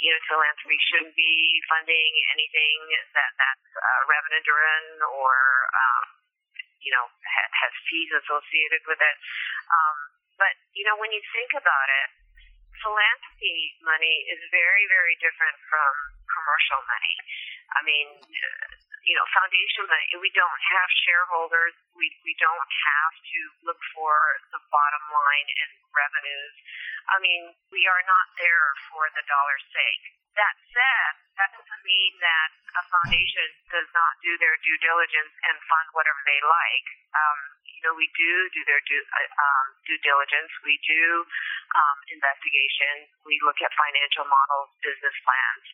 you 0.02 0.10
know, 0.10 0.22
philanthropy 0.28 0.80
shouldn't 0.92 1.16
be 1.16 1.62
funding 1.70 2.12
anything 2.34 2.76
that 3.14 3.32
that's 3.38 3.70
uh, 3.78 4.02
revenue 4.10 4.42
driven 4.42 4.84
or 5.14 5.32
um, 5.72 6.06
you 6.82 6.92
know, 6.92 7.06
ha- 7.06 7.54
has 7.66 7.74
fees 7.88 8.12
associated 8.26 8.82
with 8.90 9.00
it. 9.00 9.18
Um, 9.70 9.98
but, 10.38 10.54
you 10.74 10.84
know, 10.86 10.98
when 10.98 11.14
you 11.14 11.22
think 11.34 11.54
about 11.54 11.88
it, 12.06 12.10
philanthropy 12.82 13.78
money 13.86 14.26
is 14.34 14.42
very, 14.50 14.90
very 14.90 15.16
different 15.22 15.58
from 15.70 15.94
commercial 16.26 16.82
money. 16.90 17.16
I 17.78 17.80
mean, 17.86 18.08
you 19.02 19.16
know, 19.18 19.26
foundation 19.34 19.82
we 20.22 20.30
don't 20.38 20.62
have 20.78 20.90
shareholders. 21.02 21.74
We, 21.98 22.14
we 22.22 22.38
don't 22.38 22.72
have 22.72 23.14
to 23.18 23.40
look 23.66 23.82
for 23.98 24.14
the 24.54 24.62
bottom 24.70 25.04
line 25.10 25.50
and 25.50 25.72
revenues. 25.90 26.56
I 27.10 27.18
mean, 27.18 27.44
we 27.74 27.82
are 27.90 28.04
not 28.06 28.28
there 28.38 28.70
for 28.94 29.10
the 29.18 29.26
dollar's 29.26 29.66
sake. 29.74 30.06
That 30.38 30.56
said, 30.72 31.12
that 31.42 31.52
doesn't 31.58 31.84
mean 31.84 32.14
that 32.24 32.50
a 32.78 32.84
foundation 32.88 33.50
does 33.68 33.90
not 33.92 34.14
do 34.24 34.38
their 34.40 34.56
due 34.64 34.80
diligence 34.80 35.34
and 35.50 35.58
fund 35.68 35.88
whatever 35.92 36.22
they 36.24 36.40
like. 36.40 36.88
Um, 37.12 37.40
you 37.68 37.82
know, 37.84 37.94
we 37.98 38.08
do 38.16 38.32
do 38.56 38.62
their 38.70 38.80
due, 38.88 39.04
uh, 39.04 39.28
um, 39.28 39.66
due 39.84 40.00
diligence. 40.06 40.54
We 40.64 40.80
do 40.88 41.26
um, 41.76 41.98
investigation. 42.16 43.12
We 43.28 43.42
look 43.44 43.60
at 43.60 43.74
financial 43.76 44.24
models, 44.30 44.72
business 44.80 45.18
plans. 45.26 45.66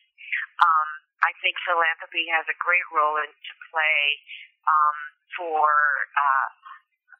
Um, 0.58 0.88
I 1.22 1.30
think 1.42 1.58
philanthropy 1.66 2.30
has 2.30 2.46
a 2.46 2.56
great 2.62 2.86
role 2.94 3.18
in, 3.18 3.30
to 3.30 3.54
play 3.70 4.00
um, 4.66 4.98
for 5.34 5.66
uh, 6.14 6.48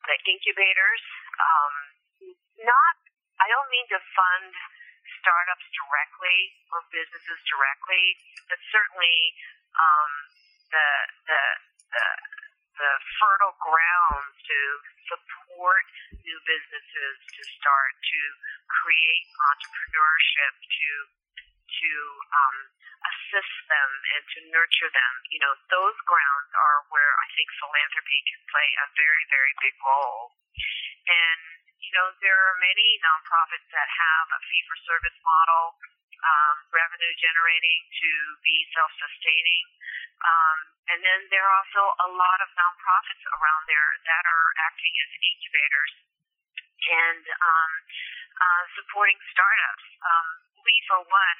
the 0.06 0.16
incubators. 0.30 1.02
Um, 1.38 1.74
not, 2.62 2.94
I 3.42 3.46
don't 3.50 3.70
mean 3.70 3.86
to 3.90 3.98
fund 4.14 4.50
startups 5.18 5.66
directly 5.74 6.38
or 6.70 6.86
businesses 6.94 7.38
directly, 7.50 8.04
but 8.46 8.58
certainly 8.70 9.18
um, 9.74 10.12
the, 10.70 10.88
the, 11.26 11.42
the, 11.90 12.06
the 12.78 12.92
fertile 13.18 13.56
ground 13.58 14.26
to 14.30 14.58
support 15.10 15.86
new 16.22 16.38
businesses 16.46 17.14
to 17.34 17.42
start, 17.58 17.92
to 17.98 18.20
create 18.68 19.24
entrepreneurship, 19.52 20.54
to 20.62 20.90
to 21.68 21.92
um, 22.32 22.56
assist 23.04 23.56
them 23.68 23.90
and 24.16 24.22
to 24.34 24.38
nurture 24.50 24.90
them. 24.90 25.12
You 25.30 25.40
know, 25.44 25.52
those 25.68 25.96
grounds 26.08 26.50
are 26.56 26.80
where 26.90 27.12
I 27.20 27.28
think 27.36 27.48
philanthropy 27.60 28.18
can 28.26 28.40
play 28.48 28.68
a 28.82 28.86
very, 28.96 29.24
very 29.28 29.54
big 29.62 29.76
role. 29.84 30.34
And 31.08 31.40
you 31.78 31.92
know, 31.94 32.10
there 32.20 32.36
are 32.36 32.56
many 32.60 33.00
nonprofits 33.00 33.64
that 33.70 33.88
have 33.88 34.26
a 34.34 34.40
fee 34.50 34.64
for 34.66 34.76
service 34.84 35.18
model, 35.24 35.78
um, 36.20 36.56
revenue 36.74 37.14
generating 37.16 37.80
to 37.86 38.10
be 38.42 38.56
self 38.74 38.90
sustaining. 38.98 39.64
Um, 40.18 40.58
and 40.90 40.98
then 41.00 41.20
there 41.30 41.46
are 41.46 41.54
also 41.62 41.84
a 42.04 42.10
lot 42.10 42.38
of 42.42 42.50
nonprofits 42.58 43.24
around 43.38 43.62
there 43.70 43.90
that 44.04 44.24
are 44.26 44.48
acting 44.66 44.90
as 44.98 45.10
incubators 45.22 45.92
and 46.88 47.22
um, 47.22 47.72
uh, 48.36 48.64
supporting 48.74 49.18
startups. 49.30 49.86
Um, 50.02 50.28
we, 50.66 50.74
for 50.90 51.00
one, 51.06 51.38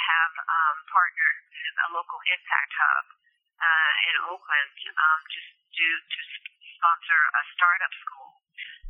have 0.00 0.34
um, 0.40 0.76
partnered 0.88 1.40
a 1.84 1.88
local 1.92 2.20
impact 2.32 2.72
hub 2.76 3.06
uh, 3.60 3.92
in 4.08 4.14
Oakland 4.32 4.76
um, 4.88 5.20
just 5.28 5.50
to, 5.76 5.86
to 5.86 6.18
sponsor 6.80 7.20
a 7.20 7.42
startup 7.56 7.92
school 8.04 8.40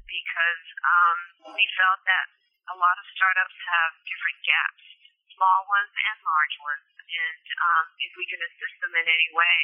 because 0.06 0.64
um, 0.82 1.18
we 1.54 1.64
felt 1.78 2.02
that 2.06 2.26
a 2.70 2.76
lot 2.78 2.96
of 2.98 3.06
startups 3.14 3.54
have 3.54 3.92
different 4.06 4.38
gaps, 4.46 4.84
small 5.34 5.60
ones 5.70 5.90
and 5.90 6.18
large 6.22 6.56
ones. 6.62 6.86
And 7.10 7.46
um, 7.58 7.86
if 7.98 8.12
we 8.14 8.26
can 8.30 8.38
assist 8.38 8.74
them 8.78 8.94
in 8.94 9.06
any 9.06 9.30
way 9.34 9.58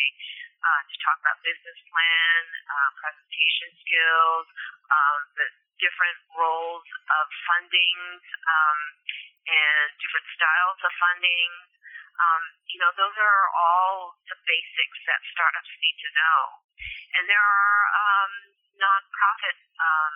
uh, 0.58 0.82
to 0.82 0.94
talk 1.06 1.18
about 1.22 1.38
business 1.46 1.78
plan, 1.86 2.42
uh, 2.66 2.90
presentation 2.98 3.70
skills, 3.86 4.46
um, 4.90 5.20
the 5.38 5.46
different 5.78 6.18
roles 6.34 6.86
of 7.22 7.26
funding, 7.46 7.98
um, 8.42 8.78
and 9.46 9.88
different 10.02 10.26
styles 10.34 10.78
of 10.82 10.92
funding, 10.98 11.50
um, 12.16 12.42
you 12.70 12.78
know, 12.82 12.90
those 12.98 13.16
are 13.16 13.42
all 13.54 14.18
the 14.26 14.38
basics 14.42 14.98
that 15.06 15.20
startups 15.30 15.72
need 15.80 15.96
to 16.00 16.10
know. 16.16 16.38
And 17.16 17.24
there 17.30 17.40
are 17.40 17.82
um, 17.94 18.32
nonprofit 18.76 19.58
um, 19.78 20.14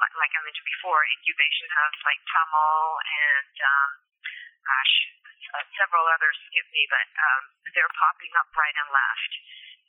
like, 0.00 0.14
like 0.16 0.32
I 0.32 0.40
mentioned 0.42 0.66
before, 0.66 1.04
incubation 1.12 1.68
hubs 1.76 2.00
like 2.08 2.20
Tumml 2.24 2.80
and, 3.04 3.54
um, 3.60 3.90
gosh, 4.64 4.94
uh, 5.54 5.64
several 5.76 6.04
others 6.08 6.36
skip 6.48 6.66
me, 6.72 6.88
but 6.88 7.08
um, 7.20 7.42
they're 7.76 7.94
popping 8.00 8.32
up 8.40 8.48
right 8.56 8.76
and 8.80 8.90
left. 8.90 9.32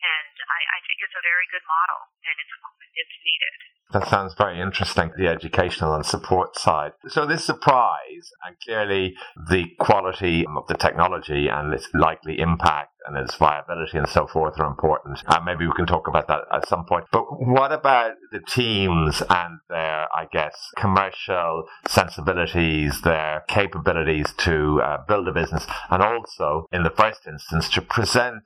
And 0.01 0.35
I, 0.49 0.59
I 0.75 0.79
think 0.89 0.97
it's 1.05 1.13
a 1.13 1.21
very 1.21 1.45
good 1.53 1.65
model, 1.69 2.09
and 2.25 2.35
it's 2.41 2.53
it's 2.95 3.17
needed. 3.23 3.55
That 3.93 4.07
sounds 4.07 4.33
very 4.35 4.61
interesting, 4.61 5.11
the 5.17 5.27
educational 5.27 5.93
and 5.93 6.05
support 6.05 6.57
side. 6.57 6.93
So, 7.09 7.25
this 7.25 7.43
surprise 7.43 8.31
and 8.45 8.55
clearly 8.63 9.15
the 9.49 9.65
quality 9.79 10.45
of 10.45 10.67
the 10.67 10.75
technology 10.75 11.49
and 11.49 11.73
its 11.73 11.89
likely 11.93 12.39
impact 12.39 12.93
and 13.05 13.17
its 13.17 13.35
viability 13.35 13.97
and 13.97 14.07
so 14.07 14.27
forth 14.27 14.57
are 14.59 14.67
important. 14.67 15.21
And 15.27 15.43
maybe 15.43 15.65
we 15.65 15.73
can 15.73 15.87
talk 15.87 16.07
about 16.07 16.27
that 16.27 16.41
at 16.53 16.67
some 16.67 16.85
point. 16.85 17.05
But 17.11 17.23
what 17.45 17.73
about 17.73 18.13
the 18.31 18.39
teams 18.39 19.21
and 19.29 19.59
their, 19.69 20.07
I 20.15 20.27
guess, 20.31 20.55
commercial 20.77 21.65
sensibilities, 21.87 23.01
their 23.01 23.43
capabilities 23.49 24.33
to 24.37 24.81
uh, 24.81 24.97
build 25.05 25.27
a 25.27 25.33
business, 25.33 25.65
and 25.89 26.01
also, 26.01 26.67
in 26.71 26.83
the 26.83 26.91
first 26.91 27.27
instance, 27.27 27.67
to 27.69 27.81
present 27.81 28.43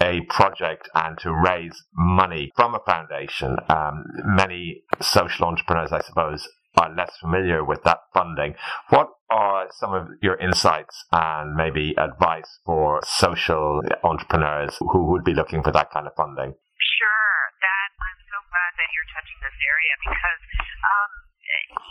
a 0.00 0.20
project 0.28 0.88
and 0.94 1.18
to 1.18 1.32
raise 1.32 1.84
money 1.94 2.52
from 2.56 2.74
a 2.74 2.80
foundation. 2.86 3.56
Um, 3.68 4.04
many 4.24 4.84
social 5.00 5.46
entrepreneurs, 5.46 5.92
I 5.92 6.00
suppose, 6.00 6.48
are 6.78 6.94
less 6.94 7.10
familiar 7.20 7.64
with 7.64 7.82
that 7.84 7.98
funding, 8.14 8.54
what 8.90 9.10
are 9.30 9.66
some 9.72 9.92
of 9.92 10.08
your 10.22 10.36
insights 10.36 11.04
and 11.12 11.54
maybe 11.54 11.94
advice 11.98 12.60
for 12.64 13.00
social 13.02 13.82
entrepreneurs 14.04 14.76
who 14.78 15.10
would 15.10 15.24
be 15.24 15.34
looking 15.34 15.62
for 15.62 15.72
that 15.72 15.90
kind 15.90 16.06
of 16.06 16.14
funding? 16.14 16.54
Sure. 16.54 17.34
That 17.58 17.88
I'm 17.98 18.20
so 18.30 18.38
glad 18.46 18.72
that 18.78 18.88
you're 18.94 19.10
touching 19.10 19.38
this 19.42 19.58
area 19.58 19.94
because, 20.06 20.42
um, 20.86 21.10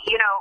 you 0.08 0.18
know, 0.18 0.36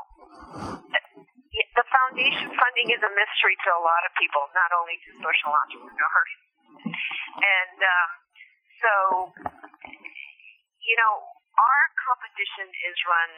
the 1.75 1.85
foundation 1.91 2.49
funding 2.49 2.87
is 2.89 3.01
a 3.03 3.11
mystery 3.13 3.55
to 3.67 3.69
a 3.75 3.81
lot 3.83 4.01
of 4.07 4.11
people, 4.15 4.41
not 4.55 4.71
only 4.73 4.97
to 5.05 5.09
social 5.19 5.51
entrepreneurs. 5.51 6.46
And 6.81 7.79
um, 7.79 8.09
so, 8.81 8.93
you 10.83 10.95
know, 10.97 11.13
our 11.57 11.83
competition 11.97 12.67
is 12.69 12.97
run 13.05 13.31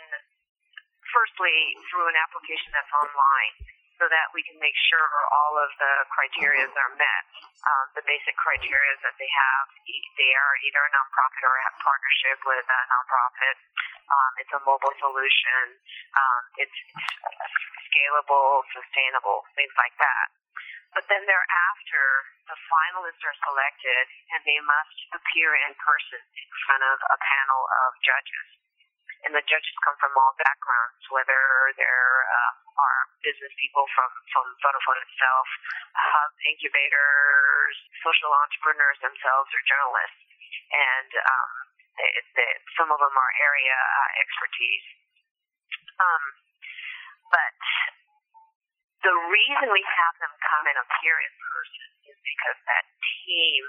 firstly 1.10 1.76
through 1.90 2.08
an 2.12 2.18
application 2.20 2.70
that's 2.76 2.92
online 2.94 3.56
so 4.00 4.08
that 4.08 4.32
we 4.32 4.40
can 4.48 4.56
make 4.64 4.76
sure 4.88 5.04
all 5.36 5.60
of 5.60 5.68
the 5.76 5.94
criteria 6.16 6.64
are 6.64 6.94
met. 6.96 7.26
Um, 7.68 7.86
the 8.00 8.06
basic 8.08 8.32
criteria 8.40 8.96
that 9.04 9.16
they 9.20 9.28
have, 9.28 9.66
they 10.16 10.32
are 10.32 10.54
either 10.64 10.82
a 10.88 10.92
nonprofit 10.96 11.44
or 11.44 11.56
have 11.68 11.76
partnership 11.84 12.40
with 12.48 12.64
a 12.64 12.82
nonprofit. 12.88 13.56
Um, 14.08 14.32
it's 14.40 14.54
a 14.56 14.62
mobile 14.64 14.96
solution. 15.04 15.64
Um, 16.16 16.42
it's, 16.64 16.80
scalable, 17.90 18.64
sustainable, 18.72 19.44
things 19.58 19.74
like 19.76 19.96
that. 20.00 20.39
But 20.94 21.06
then 21.06 21.24
thereafter, 21.30 22.06
the 22.50 22.58
finalists 22.66 23.22
are 23.22 23.38
selected 23.46 24.06
and 24.34 24.42
they 24.44 24.60
must 24.66 24.98
appear 25.14 25.54
in 25.70 25.74
person 25.78 26.22
in 26.22 26.50
front 26.66 26.84
of 26.84 26.98
a 27.14 27.18
panel 27.22 27.62
of 27.86 27.90
judges 28.02 28.60
and 29.26 29.36
the 29.36 29.44
judges 29.48 29.76
come 29.84 29.98
from 30.00 30.16
all 30.16 30.32
backgrounds, 30.40 31.04
whether 31.12 31.42
there 31.76 32.12
uh, 32.24 32.52
are 32.80 33.00
business 33.20 33.52
people 33.60 33.84
from 33.92 34.08
from 34.32 34.46
Vodafone 34.64 35.00
itself, 35.04 35.48
hub 35.92 36.32
incubators, 36.48 37.76
social 38.00 38.32
entrepreneurs 38.32 39.00
themselves, 39.04 39.50
or 39.52 39.62
journalists, 39.68 40.24
and 40.72 41.12
um, 41.12 41.52
some 42.80 42.90
of 42.96 43.00
them 43.04 43.12
are 43.12 43.32
area 43.44 43.76
uh, 43.76 44.12
expertise. 44.24 44.88
Um, 46.00 46.24
but 47.28 47.54
the 49.00 49.16
reason 49.32 49.68
we 49.72 49.84
have 49.84 50.16
them 50.20 50.34
come 50.44 50.66
and 50.68 50.78
appear 50.84 51.16
in 51.24 51.34
person 51.40 51.88
is 52.12 52.18
because 52.20 52.60
that 52.68 52.86
team, 53.24 53.64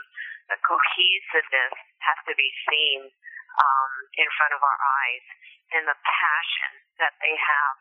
the 0.51 0.59
cohesiveness, 0.67 1.75
has 2.03 2.19
to 2.27 2.35
be 2.35 2.51
seen 2.67 3.07
um, 3.07 3.93
in 4.19 4.29
front 4.35 4.53
of 4.55 4.61
our 4.63 4.79
eyes 4.79 5.27
and 5.71 5.87
the 5.87 5.99
passion 6.03 6.73
that 6.99 7.15
they 7.23 7.35
have 7.39 7.79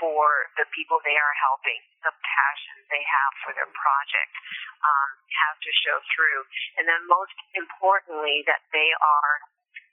for 0.00 0.48
the 0.56 0.64
people 0.72 1.02
they 1.02 1.18
are 1.18 1.36
helping, 1.42 1.80
the 2.06 2.14
passion 2.14 2.76
they 2.88 3.02
have 3.02 3.32
for 3.44 3.52
their 3.52 3.68
project 3.68 4.32
um, 4.80 5.10
have 5.44 5.58
to 5.60 5.70
show 5.84 5.98
through. 6.14 6.40
And 6.78 6.86
then 6.86 7.02
most 7.10 7.34
importantly, 7.58 8.46
that 8.46 8.62
they 8.70 8.90
are 8.94 9.34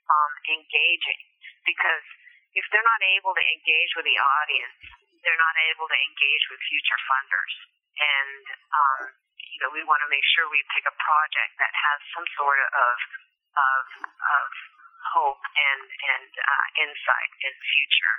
um, 0.08 0.32
engaging 0.48 1.22
because 1.66 2.06
if 2.54 2.64
they're 2.72 2.86
not 2.86 3.04
able 3.18 3.34
to 3.34 3.44
engage 3.52 3.92
with 3.98 4.06
the 4.06 4.16
audience, 4.16 4.80
they're 5.22 5.42
not 5.42 5.56
able 5.72 5.86
to 5.88 5.98
engage 6.10 6.44
with 6.50 6.60
future 6.66 7.00
funders. 7.08 7.54
And, 7.96 8.44
um, 8.72 9.00
you 9.40 9.58
know, 9.64 9.70
we 9.72 9.82
want 9.88 10.04
to 10.04 10.10
make 10.12 10.24
sure 10.36 10.48
we 10.52 10.60
pick 10.76 10.84
a 10.84 10.96
project 10.96 11.52
that 11.60 11.72
has 11.72 11.98
some 12.12 12.26
sort 12.36 12.60
of, 12.60 12.96
of, 13.56 13.84
of 14.20 14.48
hope 15.14 15.40
and 15.40 15.86
and 15.86 16.30
uh, 16.34 16.66
insight 16.82 17.32
in 17.46 17.52
the 17.54 17.66
future. 17.72 18.16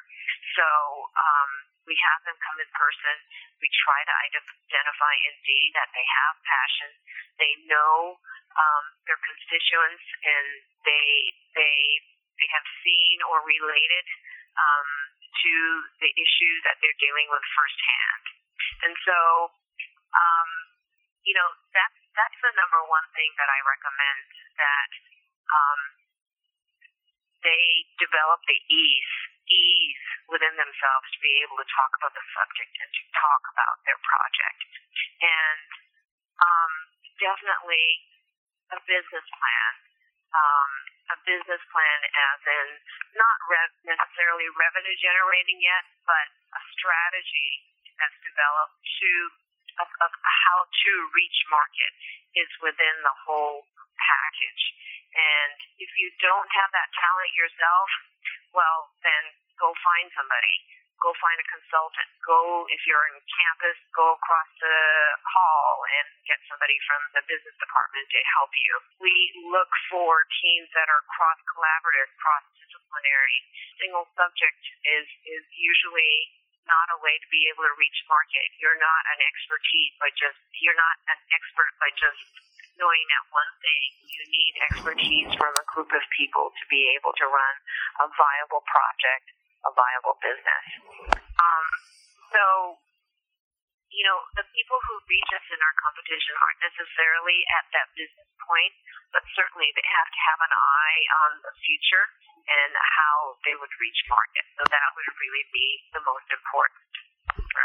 So 0.56 0.68
um, 1.13 1.51
we 1.86 1.96
have 2.00 2.22
them 2.25 2.38
come 2.42 2.58
in 2.58 2.70
person. 2.74 3.16
We 3.60 3.68
try 3.86 4.00
to 4.01 4.16
identify 4.32 5.13
indeed 5.30 5.75
that 5.75 5.92
they 5.92 6.06
have 6.06 6.36
passion. 6.42 6.89
They 7.38 7.54
know 7.68 8.18
um, 8.58 8.86
their 9.06 9.20
constituents, 9.20 10.06
and 10.24 10.48
they 10.88 11.10
they 11.54 11.78
they 12.39 12.50
have 12.56 12.67
seen 12.82 13.17
or 13.30 13.43
related 13.43 14.06
um, 14.58 14.89
to 15.30 15.56
the 16.00 16.12
issue 16.12 16.56
that 16.68 16.80
they're 16.80 17.02
dealing 17.02 17.28
with 17.30 17.44
firsthand. 17.54 18.26
And 18.88 18.94
so, 19.04 19.18
um, 20.13 20.50
you 21.24 21.36
know, 21.36 21.50
that's 21.76 22.00
that's 22.16 22.40
the 22.42 22.54
number 22.58 22.82
one 22.88 23.08
thing 23.13 23.30
that 23.38 23.50
I 23.50 23.60
recommend 23.62 24.28
that 24.58 24.92
um, 25.52 25.82
they 27.46 27.66
develop 28.02 28.42
the 28.48 28.60
ease 28.72 29.16
ease 29.48 30.06
within 30.28 30.56
themselves 30.60 31.08
to 31.16 31.20
be 31.24 31.40
able 31.40 31.56
to 31.56 31.68
talk 31.72 31.92
about 32.04 32.12
the 32.12 32.26
subject 32.36 32.74
and 32.84 32.92
to 32.92 33.04
talk 33.16 33.44
about 33.56 33.80
their 33.88 34.00
project. 34.04 34.60
And 35.24 35.70
um, 36.44 36.72
definitely 37.18 37.88
a 38.76 38.80
business 38.84 39.24
plan. 39.24 39.72
Um, 40.36 40.72
a 41.13 41.17
business 41.24 41.63
plan 41.72 42.00
as 42.12 42.39
in 42.43 42.67
not 43.15 43.38
re- 43.48 43.76
necessarily 43.88 44.48
revenue 44.56 44.98
generating 45.00 45.60
yet, 45.63 45.84
but 46.04 46.28
a 46.56 46.62
strategy 46.76 47.52
that's 47.98 48.20
developed 48.24 48.78
to 48.84 49.12
of, 49.78 49.89
of 50.02 50.12
how 50.22 50.58
to 50.65 50.91
reach 51.13 51.39
market 51.54 51.93
is 52.34 52.50
within 52.65 52.96
the 53.06 53.15
whole 53.26 53.62
package. 53.98 54.63
And 55.13 55.58
if 55.82 55.89
you 55.98 56.10
don't 56.22 56.50
have 56.50 56.72
that 56.74 56.89
talent 56.98 57.32
yourself, 57.38 57.89
well, 58.54 58.89
then 59.06 59.24
go 59.58 59.74
find 59.82 60.10
somebody. 60.13 60.56
Go 60.97 61.13
find 61.21 61.38
a 61.38 61.47
consultant. 61.47 62.10
Go, 62.25 62.65
if 62.73 62.81
you're 62.89 63.05
in 63.13 63.21
campus, 63.21 63.77
go 63.93 64.17
across 64.17 64.49
the 64.57 64.77
hall 65.21 65.86
and 66.01 66.07
get 66.25 66.41
somebody 66.49 66.73
from 66.89 67.01
the 67.13 67.23
business 67.29 67.53
department 67.62 68.05
to 68.10 68.19
help 68.41 68.51
you. 68.57 68.73
We 68.97 69.15
look 69.53 69.69
for 69.93 70.25
teams 70.41 70.69
that 70.73 70.89
are 70.89 71.03
cross 71.13 71.38
collaborative, 71.53 72.10
cross 72.17 72.45
disciplinary. 72.57 73.38
Single 73.77 74.10
subject 74.17 74.62
is, 74.89 75.05
is 75.29 75.45
usually 75.53 76.33
not 76.65 76.88
a 76.91 76.99
way 76.99 77.15
to 77.15 77.27
be 77.29 77.45
able 77.53 77.63
to 77.63 77.75
reach 77.77 77.99
market. 78.10 78.49
You're 78.57 78.81
not 78.81 79.03
an 79.13 79.21
expertise 79.21 79.93
by 80.01 80.10
just, 80.17 80.41
you're 80.60 80.75
not 80.75 80.97
an 81.13 81.19
expert 81.29 81.71
by 81.77 81.93
just 81.95 82.25
knowing 82.77 83.05
that 83.10 83.25
one 83.33 83.53
thing, 83.62 83.89
you 84.05 84.21
need 84.29 84.53
expertise 84.69 85.29
from 85.33 85.53
a 85.57 85.65
group 85.65 85.89
of 85.93 86.03
people 86.13 86.53
to 86.53 86.63
be 86.69 86.93
able 86.93 87.13
to 87.17 87.25
run 87.25 87.55
a 88.01 88.07
viable 88.13 88.62
project, 88.69 89.25
a 89.65 89.72
viable 89.74 90.17
business. 90.22 90.65
Um, 91.38 91.65
so, 92.34 92.43
you 93.89 94.04
know, 94.06 94.20
the 94.38 94.46
people 94.54 94.80
who 94.86 94.96
reach 95.10 95.32
us 95.34 95.46
in 95.50 95.60
our 95.62 95.76
competition 95.82 96.34
aren't 96.38 96.62
necessarily 96.62 97.38
at 97.58 97.65
that 97.74 97.88
business 97.98 98.30
point, 98.46 98.74
but 99.15 99.24
certainly 99.34 99.72
they 99.74 99.88
have 99.88 100.10
to 100.12 100.20
have 100.30 100.39
an 100.46 100.54
eye 100.54 101.02
on 101.26 101.32
the 101.41 101.54
future 101.63 102.06
and 102.48 102.72
how 102.72 103.36
they 103.43 103.56
would 103.58 103.74
reach 103.82 104.02
market. 104.08 104.46
So 104.56 104.63
that 104.67 104.88
would 104.96 105.10
really 105.20 105.46
be 105.52 105.67
the 105.91 106.04
most 106.06 106.28
important 106.32 107.07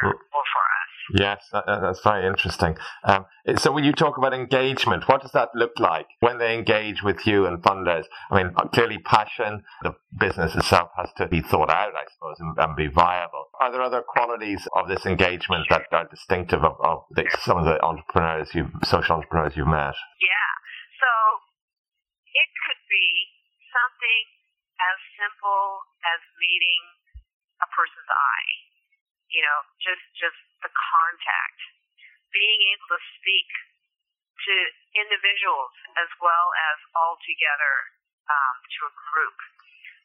for, 0.00 0.11
for 0.11 0.12
us. 0.12 0.82
Yes, 1.14 1.42
that, 1.52 1.64
that's 1.66 2.00
very 2.02 2.26
interesting. 2.26 2.76
Um, 3.04 3.26
so 3.56 3.72
when 3.72 3.85
you 3.85 3.92
talk 3.92 4.18
about 4.18 4.32
engagement, 4.32 5.08
what 5.08 5.22
does 5.22 5.32
that 5.32 5.50
look 5.54 5.78
like 5.78 6.06
when 6.20 6.38
they 6.38 6.54
engage 6.54 7.02
with 7.02 7.26
you 7.26 7.46
and 7.46 7.62
funders? 7.62 8.04
I 8.30 8.42
mean, 8.42 8.54
clearly 8.72 8.98
passion, 8.98 9.64
the 9.82 9.94
business 10.18 10.54
itself 10.54 10.90
has 10.96 11.11
to 11.18 11.26
be 11.26 11.40
thought 11.40 11.70
out, 11.70 11.92
I 11.94 12.06
suppose, 12.14 12.37
and, 12.38 12.56
and 12.56 12.76
be 12.76 12.88
viable. 12.88 13.50
Are 13.61 13.72
there 13.72 13.82
other 13.82 14.02
qualities 14.02 14.66
of 14.74 14.88
this 14.88 15.04
engagement 15.04 15.66
that 15.70 15.82
are 15.92 16.08
distinctive 16.08 16.64
of, 16.64 16.76
of 16.80 17.04
the, 17.11 17.26
some 17.42 17.58
of 17.58 17.64
the 17.64 17.82
entrepreneurs 17.82 18.54
you 18.54 18.70
social 18.85 19.16
entrepreneurs 19.16 19.54
you've 19.56 19.66
met? 19.66 19.94
Yeah. 20.22 20.52
So 21.02 21.11
it 22.30 22.48
could 22.62 22.82
be 22.88 23.26
something 23.74 24.24
as 24.80 24.98
simple 25.18 25.82
as 26.02 26.20
meeting 26.38 26.82
a 27.62 27.68
person's 27.74 28.11
eye 28.11 28.71
you 29.32 29.40
know, 29.40 29.58
just 29.80 30.04
just 30.14 30.38
the 30.60 30.70
contact, 30.70 31.60
being 32.30 32.60
able 32.76 32.88
to 32.92 33.00
speak 33.18 33.48
to 34.46 34.54
individuals 34.96 35.72
as 35.96 36.10
well 36.20 36.48
as 36.72 36.76
all 36.98 37.16
together 37.24 37.74
um, 38.28 38.56
to 38.76 38.80
a 38.86 38.92
group. 39.12 39.38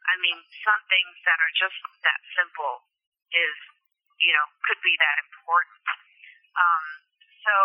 I 0.08 0.16
mean, 0.24 0.40
some 0.64 0.82
things 0.88 1.16
that 1.28 1.38
are 1.44 1.54
just 1.60 1.78
that 2.08 2.20
simple 2.40 2.88
is, 3.36 3.56
you 4.24 4.32
know, 4.32 4.48
could 4.64 4.80
be 4.80 4.96
that 4.96 5.18
important. 5.28 5.84
Um, 6.56 6.86
so 7.44 7.56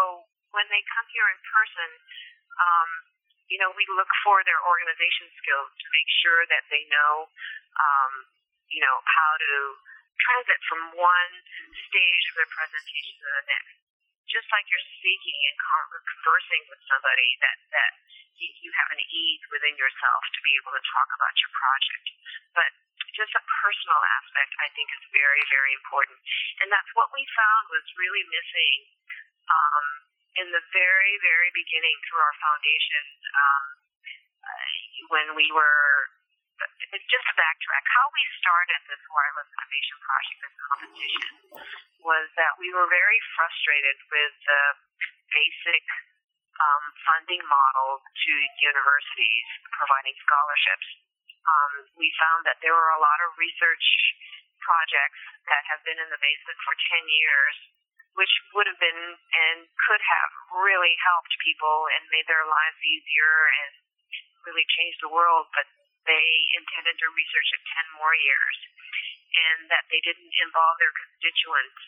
when 0.51 0.67
they 0.69 0.83
come 0.91 1.07
here 1.15 1.29
in 1.31 1.39
person, 1.47 1.91
um, 2.59 2.91
you 3.47 3.61
know, 3.63 3.71
we 3.77 3.85
look 3.95 4.11
for 4.25 4.43
their 4.43 4.59
organization 4.65 5.29
skills 5.39 5.71
to 5.71 5.87
make 5.93 6.11
sure 6.25 6.43
that 6.51 6.65
they 6.73 6.83
know, 6.89 7.29
um, 7.79 8.13
you 8.73 8.81
know, 8.81 8.97
how 9.07 9.33
to 9.39 9.53
transit 10.21 10.61
from 10.69 10.81
one 10.97 11.33
stage 11.89 12.25
of 12.31 12.35
their 12.37 12.51
presentation 12.53 13.15
to 13.21 13.31
the 13.33 13.45
next. 13.49 13.75
Just 14.29 14.49
like 14.49 14.65
you're 14.71 14.89
speaking 15.03 15.39
and 15.51 15.57
conversing 15.61 16.63
with 16.73 16.81
somebody, 16.89 17.29
that 17.45 17.59
that 17.73 17.93
you 18.41 18.71
have 18.75 18.91
an 18.91 19.03
ease 19.03 19.45
within 19.53 19.75
yourself 19.79 20.23
to 20.35 20.41
be 20.43 20.53
able 20.59 20.73
to 20.75 20.83
talk 20.83 21.09
about 21.15 21.35
your 21.39 21.53
project. 21.53 22.07
But 22.57 22.71
just 23.13 23.33
a 23.37 23.45
personal 23.63 24.01
aspect, 24.19 24.53
I 24.59 24.69
think 24.73 24.89
is 24.89 25.05
very, 25.13 25.43
very 25.53 25.73
important. 25.77 26.17
And 26.65 26.73
that's 26.73 26.89
what 26.97 27.13
we 27.13 27.23
found 27.37 27.63
was 27.69 27.85
really 28.01 28.25
missing 28.33 28.79
um, 29.53 29.87
in 30.41 30.49
the 30.49 30.65
very, 30.73 31.15
very 31.21 31.51
beginning 31.53 31.97
through 32.09 32.23
our 32.25 32.37
foundation 32.41 33.05
um, 33.37 33.65
uh, 34.43 34.69
when 35.13 35.27
we 35.37 35.47
were. 35.53 36.09
Just 36.59 37.25
to 37.29 37.35
backtrack, 37.37 37.85
how 37.89 38.07
we 38.13 38.23
started 38.41 38.81
this 38.89 39.01
wireless 39.09 39.49
innovation 39.49 39.99
project, 40.05 40.39
this 40.45 40.57
competition, 40.61 41.33
was 42.05 42.27
that 42.37 42.53
we 42.61 42.69
were 42.73 42.89
very 42.89 43.21
frustrated 43.37 43.97
with 44.13 44.35
the 44.45 44.63
basic 45.33 45.85
um, 46.61 46.85
funding 47.09 47.43
model 47.49 48.01
to 48.05 48.33
universities 48.61 49.49
providing 49.73 50.17
scholarships. 50.21 50.89
Um, 51.43 51.73
we 51.97 52.13
found 52.21 52.45
that 52.47 52.61
there 52.61 52.77
were 52.77 52.93
a 52.95 53.03
lot 53.03 53.19
of 53.25 53.35
research 53.41 53.87
projects 54.63 55.23
that 55.51 55.65
have 55.73 55.83
been 55.83 55.99
in 55.99 56.09
the 56.13 56.21
basement 56.23 56.59
for 56.63 56.77
10 56.77 57.03
years, 57.09 57.55
which 58.15 58.31
would 58.55 58.69
have 58.69 58.79
been 58.79 59.03
and 59.19 59.59
could 59.89 60.03
have 60.05 60.31
really 60.63 60.95
helped 61.03 61.35
people 61.43 61.89
and 61.99 62.07
made 62.15 62.29
their 62.31 62.47
lives 62.47 62.79
easier 62.85 63.35
and 63.65 63.73
really 64.47 64.67
changed 64.79 65.01
the 65.03 65.11
world, 65.11 65.51
but 65.55 65.67
they 66.07 66.29
intended 66.59 66.97
to 66.99 67.07
research 67.15 67.49
it 67.55 67.63
10 67.95 67.99
more 67.99 68.15
years 68.17 68.59
and 69.33 69.61
that 69.73 69.87
they 69.89 70.03
didn't 70.05 70.33
involve 70.45 70.77
their 70.83 70.93
constituents 70.93 71.81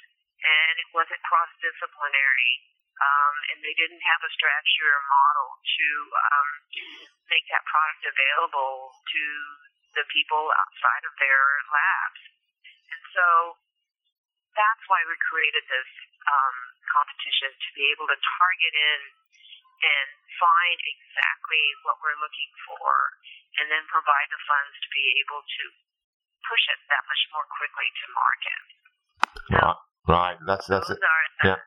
and 0.44 0.74
it 0.80 0.88
wasn't 0.92 1.20
cross-disciplinary 1.24 2.52
um, 2.94 3.34
and 3.50 3.58
they 3.66 3.74
didn't 3.74 4.02
have 4.06 4.22
a 4.22 4.30
strategy 4.30 4.80
or 4.86 5.00
model 5.10 5.48
to 5.58 5.88
um, 6.14 6.48
make 7.26 7.46
that 7.50 7.66
product 7.66 8.02
available 8.06 8.94
to 8.94 9.24
the 9.98 10.06
people 10.10 10.50
outside 10.54 11.04
of 11.06 11.14
their 11.18 11.42
labs. 11.70 12.22
And 12.90 13.02
so 13.14 13.26
that's 14.54 14.84
why 14.86 15.02
we 15.06 15.14
created 15.26 15.64
this 15.66 15.90
um, 16.30 16.56
competition 16.86 17.50
to 17.50 17.70
be 17.74 17.90
able 17.90 18.06
to 18.06 18.18
target 18.18 18.74
in 18.74 19.00
and 19.84 20.08
find 20.40 20.78
exactly 20.80 21.64
what 21.84 22.00
we're 22.00 22.18
looking 22.18 22.52
for 22.64 22.88
and 23.60 23.68
then 23.68 23.84
provide 23.92 24.28
the 24.32 24.40
funds 24.48 24.74
to 24.80 24.88
be 24.90 25.04
able 25.20 25.44
to 25.44 25.64
push 26.48 26.64
it 26.72 26.80
that 26.88 27.04
much 27.04 27.22
more 27.30 27.46
quickly 27.52 27.88
to 27.92 28.04
market. 28.16 28.62
So 29.52 29.60
right. 30.08 30.38
That's 30.48 30.66
that's 30.66 30.88
it. 30.90 30.98
yeah. 31.44 31.60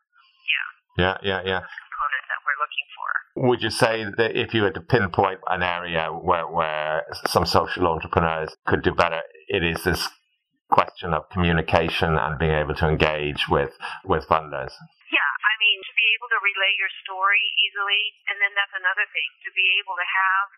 Yeah, 0.97 1.17
yeah, 1.21 1.41
yeah. 1.45 1.61
Component 1.61 2.25
that 2.25 2.41
we're 2.41 2.57
looking 2.57 2.87
for. 2.97 3.07
Would 3.53 3.61
you 3.61 3.69
say 3.69 4.03
that 4.17 4.33
if 4.33 4.53
you 4.53 4.65
were 4.65 4.73
to 4.73 4.81
pinpoint 4.81 5.39
an 5.45 5.61
area 5.61 6.09
where, 6.09 6.49
where 6.49 7.05
some 7.29 7.45
social 7.45 7.85
entrepreneurs 7.85 8.57
could 8.65 8.81
do 8.81 8.97
better, 8.97 9.21
it 9.47 9.63
is 9.63 9.83
this 9.83 10.09
question 10.73 11.13
of 11.13 11.29
communication 11.29 12.17
and 12.17 12.39
being 12.41 12.57
able 12.57 12.73
to 12.81 12.89
engage 12.89 13.45
with, 13.47 13.77
with 14.09 14.25
funders? 14.25 14.73
Yeah, 15.13 15.31
I 15.37 15.53
mean, 15.61 15.79
to 15.85 15.93
be 15.93 16.07
able 16.17 16.29
to 16.33 16.39
relay 16.41 16.73
easily, 17.61 18.13
and 18.29 18.41
then 18.41 18.53
that's 18.57 18.73
another 18.73 19.05
thing, 19.13 19.29
to 19.45 19.49
be 19.53 19.67
able 19.81 19.95
to 19.97 20.07
have 20.07 20.49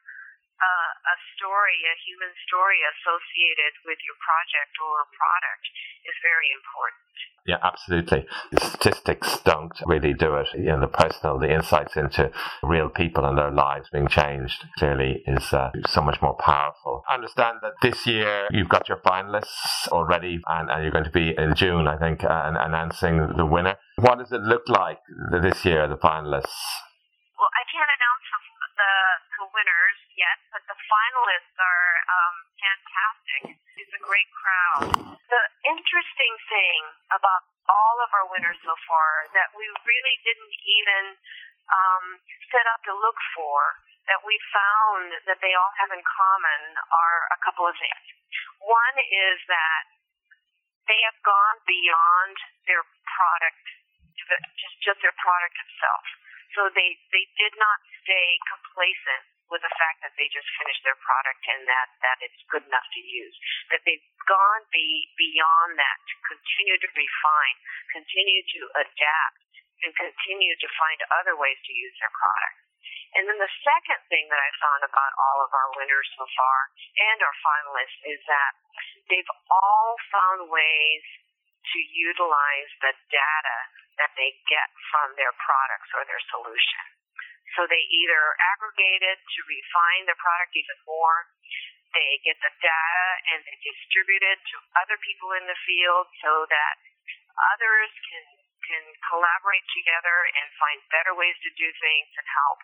uh, 0.59 0.91
a 0.91 1.15
story, 1.35 1.79
a 1.87 1.95
human 2.03 2.31
story 2.47 2.79
associated 2.83 3.73
with 3.87 3.99
your 4.03 4.17
project 4.19 4.75
or 4.83 5.07
product 5.15 5.65
is 6.03 6.15
very 6.19 6.51
important. 6.51 7.15
Yeah, 7.47 7.57
absolutely. 7.63 8.27
The 8.51 8.59
statistics 8.59 9.39
don't 9.43 9.73
really 9.85 10.13
do 10.13 10.35
it. 10.35 10.47
You 10.53 10.75
know, 10.75 10.81
the 10.81 10.87
personal, 10.87 11.39
the 11.39 11.51
insights 11.51 11.95
into 11.95 12.31
real 12.61 12.89
people 12.89 13.25
and 13.25 13.37
their 13.37 13.51
lives 13.51 13.89
being 13.91 14.07
changed 14.07 14.65
clearly 14.77 15.23
is 15.25 15.51
uh, 15.53 15.71
so 15.87 16.01
much 16.01 16.21
more 16.21 16.35
powerful. 16.35 17.03
I 17.09 17.15
understand 17.15 17.59
that 17.61 17.73
this 17.81 18.05
year 18.05 18.47
you've 18.51 18.69
got 18.69 18.87
your 18.87 18.97
finalists 18.97 19.87
already 19.87 20.41
and, 20.47 20.69
and 20.69 20.83
you're 20.83 20.91
going 20.91 21.05
to 21.05 21.11
be 21.11 21.33
in 21.37 21.55
June, 21.55 21.87
I 21.87 21.97
think, 21.97 22.23
uh, 22.23 22.51
announcing 22.59 23.33
the 23.35 23.45
winner. 23.45 23.77
What 23.99 24.15
does 24.15 24.31
it 24.31 24.39
look 24.47 24.63
like 24.71 25.03
this 25.43 25.59
year, 25.67 25.83
the 25.91 25.99
finalists? 25.99 26.55
Well, 27.35 27.51
I 27.51 27.63
can't 27.67 27.91
announce 27.91 28.25
the, 28.79 28.93
the 29.43 29.47
winners 29.51 29.99
yet, 30.15 30.39
but 30.55 30.63
the 30.71 30.77
finalists 30.87 31.57
are 31.59 31.91
um, 32.07 32.35
fantastic. 32.63 33.41
It's 33.75 33.91
a 33.91 33.99
great 33.99 34.31
crowd. 34.31 34.87
The 35.03 35.43
interesting 35.67 36.33
thing 36.47 36.79
about 37.11 37.43
all 37.67 37.97
of 37.99 38.09
our 38.15 38.31
winners 38.31 38.55
so 38.63 38.71
far 38.87 39.27
that 39.35 39.51
we 39.51 39.67
really 39.67 40.15
didn't 40.23 40.55
even 40.63 41.03
um, 41.67 42.05
set 42.55 42.63
up 42.71 42.79
to 42.87 42.95
look 42.95 43.19
for, 43.35 43.83
that 44.07 44.23
we 44.23 44.39
found 44.55 45.11
that 45.27 45.43
they 45.43 45.51
all 45.59 45.73
have 45.75 45.91
in 45.91 45.99
common 46.07 46.61
are 46.87 47.19
a 47.35 47.39
couple 47.43 47.67
of 47.67 47.75
things. 47.75 48.05
One 48.63 48.95
is 48.95 49.43
that 49.51 49.83
they 50.87 51.03
have 51.03 51.19
gone 51.21 51.57
beyond 51.67 52.35
their 52.63 52.81
product, 53.05 53.78
just 54.57 54.75
just 54.83 54.99
their 55.01 55.15
product 55.15 55.55
itself. 55.55 56.05
So 56.57 56.67
they 56.73 56.97
they 57.13 57.25
did 57.37 57.53
not 57.57 57.79
stay 58.03 58.39
complacent 58.47 59.25
with 59.49 59.65
the 59.65 59.75
fact 59.81 59.97
that 60.05 60.13
they 60.15 60.29
just 60.29 60.45
finished 60.61 60.85
their 60.85 60.97
product 61.01 61.41
and 61.49 61.65
that, 61.65 61.89
that 62.05 62.17
it's 62.21 62.37
good 62.53 62.61
enough 62.69 62.85
to 62.93 63.01
use. 63.01 63.33
That 63.73 63.81
they've 63.81 64.05
gone 64.29 64.61
be, 64.69 65.09
beyond 65.17 65.73
that 65.81 65.97
to 66.05 66.15
continue 66.29 66.77
to 66.77 66.89
refine, 66.93 67.57
continue 67.89 68.45
to 68.45 68.61
adapt, 68.77 69.41
and 69.81 69.91
continue 69.97 70.53
to 70.53 70.67
find 70.77 71.01
other 71.17 71.33
ways 71.33 71.57
to 71.65 71.73
use 71.73 71.97
their 71.97 72.13
product. 72.13 72.57
And 73.17 73.25
then 73.25 73.41
the 73.41 73.55
second 73.65 74.05
thing 74.05 74.29
that 74.29 74.37
I 74.37 74.49
found 74.61 74.85
about 74.85 75.11
all 75.17 75.41
of 75.41 75.49
our 75.49 75.69
winners 75.81 76.09
so 76.13 76.29
far 76.29 76.57
and 77.09 77.17
our 77.25 77.37
finalists 77.41 77.99
is 78.05 78.21
that 78.29 78.53
they've 79.09 79.33
all 79.49 79.97
found 80.13 80.45
ways 80.53 81.03
to 81.73 81.79
utilize 81.89 82.69
the 82.85 82.93
data 83.09 83.57
that 83.99 84.15
they 84.15 84.31
get 84.47 84.69
from 84.89 85.13
their 85.19 85.35
products 85.37 85.91
or 85.93 86.07
their 86.07 86.23
solution. 86.31 86.83
So 87.57 87.65
they 87.67 87.81
either 87.81 88.23
aggregate 88.55 89.03
it 89.03 89.19
to 89.19 89.39
refine 89.49 90.05
the 90.07 90.15
product 90.15 90.53
even 90.55 90.79
more, 90.85 91.27
they 91.93 92.21
get 92.21 92.37
the 92.39 92.53
data 92.61 93.07
and 93.33 93.41
they 93.41 93.57
distribute 93.65 94.21
it 94.21 94.39
to 94.53 94.55
other 94.77 94.97
people 95.01 95.33
in 95.33 95.45
the 95.49 95.57
field 95.65 96.05
so 96.21 96.45
that 96.49 96.75
others 97.57 97.91
can 98.09 98.25
can 98.69 98.85
collaborate 99.09 99.65
together 99.73 100.29
and 100.29 100.45
find 100.61 100.77
better 100.93 101.17
ways 101.17 101.33
to 101.41 101.49
do 101.57 101.65
things 101.81 102.11
and 102.13 102.27
help. 102.29 102.59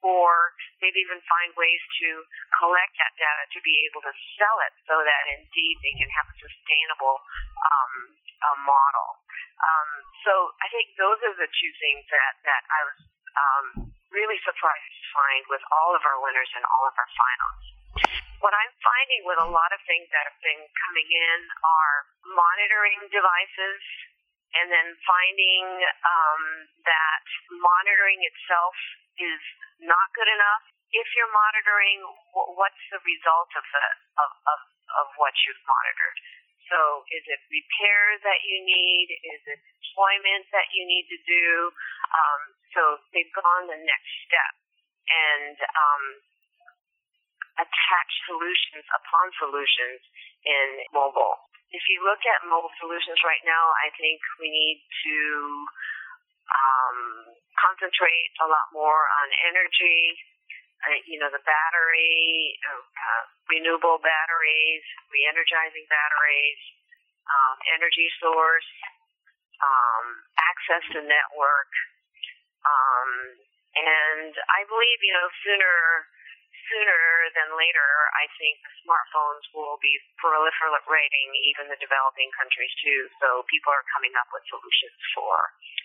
Or 0.00 0.56
maybe 0.80 0.96
even 1.04 1.20
find 1.28 1.52
ways 1.60 1.82
to 2.00 2.08
collect 2.56 2.92
that 2.96 3.12
data 3.20 3.44
to 3.52 3.60
be 3.60 3.84
able 3.84 4.00
to 4.00 4.12
sell 4.40 4.56
it 4.64 4.72
so 4.88 4.96
that 4.96 5.22
indeed 5.36 5.76
they 5.84 5.94
can 6.00 6.08
have 6.16 6.24
a 6.24 6.36
sustainable 6.40 7.20
um, 7.68 7.92
model. 8.64 9.08
Um, 9.60 9.90
so 10.24 10.32
I 10.64 10.72
think 10.72 10.96
those 10.96 11.20
are 11.20 11.36
the 11.36 11.50
two 11.52 11.72
things 11.84 12.04
that, 12.08 12.32
that 12.48 12.62
I 12.64 12.80
was 12.88 12.98
um, 13.36 13.66
really 14.08 14.40
surprised 14.42 14.88
to 14.88 15.06
find 15.12 15.42
with 15.52 15.62
all 15.68 15.92
of 15.92 16.02
our 16.08 16.18
winners 16.24 16.50
and 16.56 16.64
all 16.64 16.84
of 16.88 16.94
our 16.96 17.10
finals. 17.12 17.64
What 18.40 18.56
I'm 18.56 18.72
finding 18.80 19.22
with 19.28 19.36
a 19.44 19.50
lot 19.52 19.68
of 19.76 19.80
things 19.84 20.08
that 20.16 20.24
have 20.24 20.40
been 20.40 20.64
coming 20.88 21.08
in 21.12 21.38
are 21.60 21.96
monitoring 22.24 23.04
devices 23.12 23.80
and 24.56 24.72
then 24.72 24.96
finding 25.04 25.64
um, 25.84 26.42
that 26.88 27.24
monitoring 27.52 28.24
itself 28.24 28.74
is 29.20 29.40
not 29.84 30.06
good 30.16 30.28
enough. 30.28 30.64
If 30.90 31.06
you're 31.14 31.30
monitoring, 31.30 32.02
what's 32.58 32.84
the 32.90 32.98
result 33.02 33.50
of 33.54 33.64
the 33.64 33.84
of, 34.18 34.30
of, 34.50 34.60
of 35.00 35.06
what 35.16 35.34
you've 35.46 35.62
monitored? 35.62 36.18
So 36.70 37.02
is 37.10 37.24
it 37.26 37.40
repair 37.50 38.18
that 38.26 38.40
you 38.46 38.58
need? 38.62 39.06
Is 39.10 39.42
it 39.46 39.60
deployment 39.90 40.46
that 40.54 40.70
you 40.70 40.86
need 40.86 41.06
to 41.10 41.18
do? 41.26 41.46
Um, 42.14 42.40
so 42.74 42.80
they've 43.10 43.34
gone 43.34 43.66
the 43.66 43.78
next 43.78 44.12
step 44.26 44.52
and 45.10 45.56
um, 45.58 46.04
attach 47.58 48.10
solutions 48.30 48.86
upon 48.94 49.26
solutions 49.42 50.02
in 50.46 50.68
mobile. 50.94 51.38
If 51.70 51.82
you 51.86 52.02
look 52.02 52.22
at 52.26 52.46
mobile 52.46 52.74
solutions 52.82 53.18
right 53.22 53.42
now, 53.46 53.64
I 53.86 53.94
think 53.94 54.18
we 54.42 54.50
need 54.50 54.78
to 54.82 55.16
um, 56.50 56.98
concentrate 57.58 58.30
a 58.42 58.48
lot 58.48 58.68
more 58.74 59.02
on 59.22 59.28
energy, 59.46 60.16
uh, 60.86 60.98
you 61.06 61.20
know, 61.20 61.28
the 61.30 61.42
battery, 61.44 62.56
uh, 62.66 62.82
uh, 62.82 63.24
renewable 63.52 64.00
batteries, 64.00 64.84
re-energizing 65.12 65.86
batteries, 65.90 66.60
um, 67.28 67.56
energy 67.76 68.08
source, 68.18 68.70
um, 69.60 70.06
access 70.40 70.82
to 70.96 70.98
network, 71.04 71.70
um, 72.64 73.10
and 73.76 74.32
I 74.34 74.66
believe, 74.66 74.98
you 75.04 75.14
know, 75.14 75.28
sooner 75.44 75.76
sooner 76.70 77.02
than 77.34 77.50
later, 77.58 77.88
I 78.14 78.30
think 78.38 78.62
smartphones 78.86 79.44
will 79.50 79.76
be 79.82 79.98
proliferating 80.22 81.28
even 81.50 81.66
the 81.66 81.78
developing 81.82 82.30
countries 82.38 82.70
too. 82.78 83.10
So 83.18 83.42
people 83.50 83.74
are 83.74 83.84
coming 83.90 84.14
up 84.14 84.30
with 84.30 84.46
solutions 84.46 84.98
for 85.12 85.34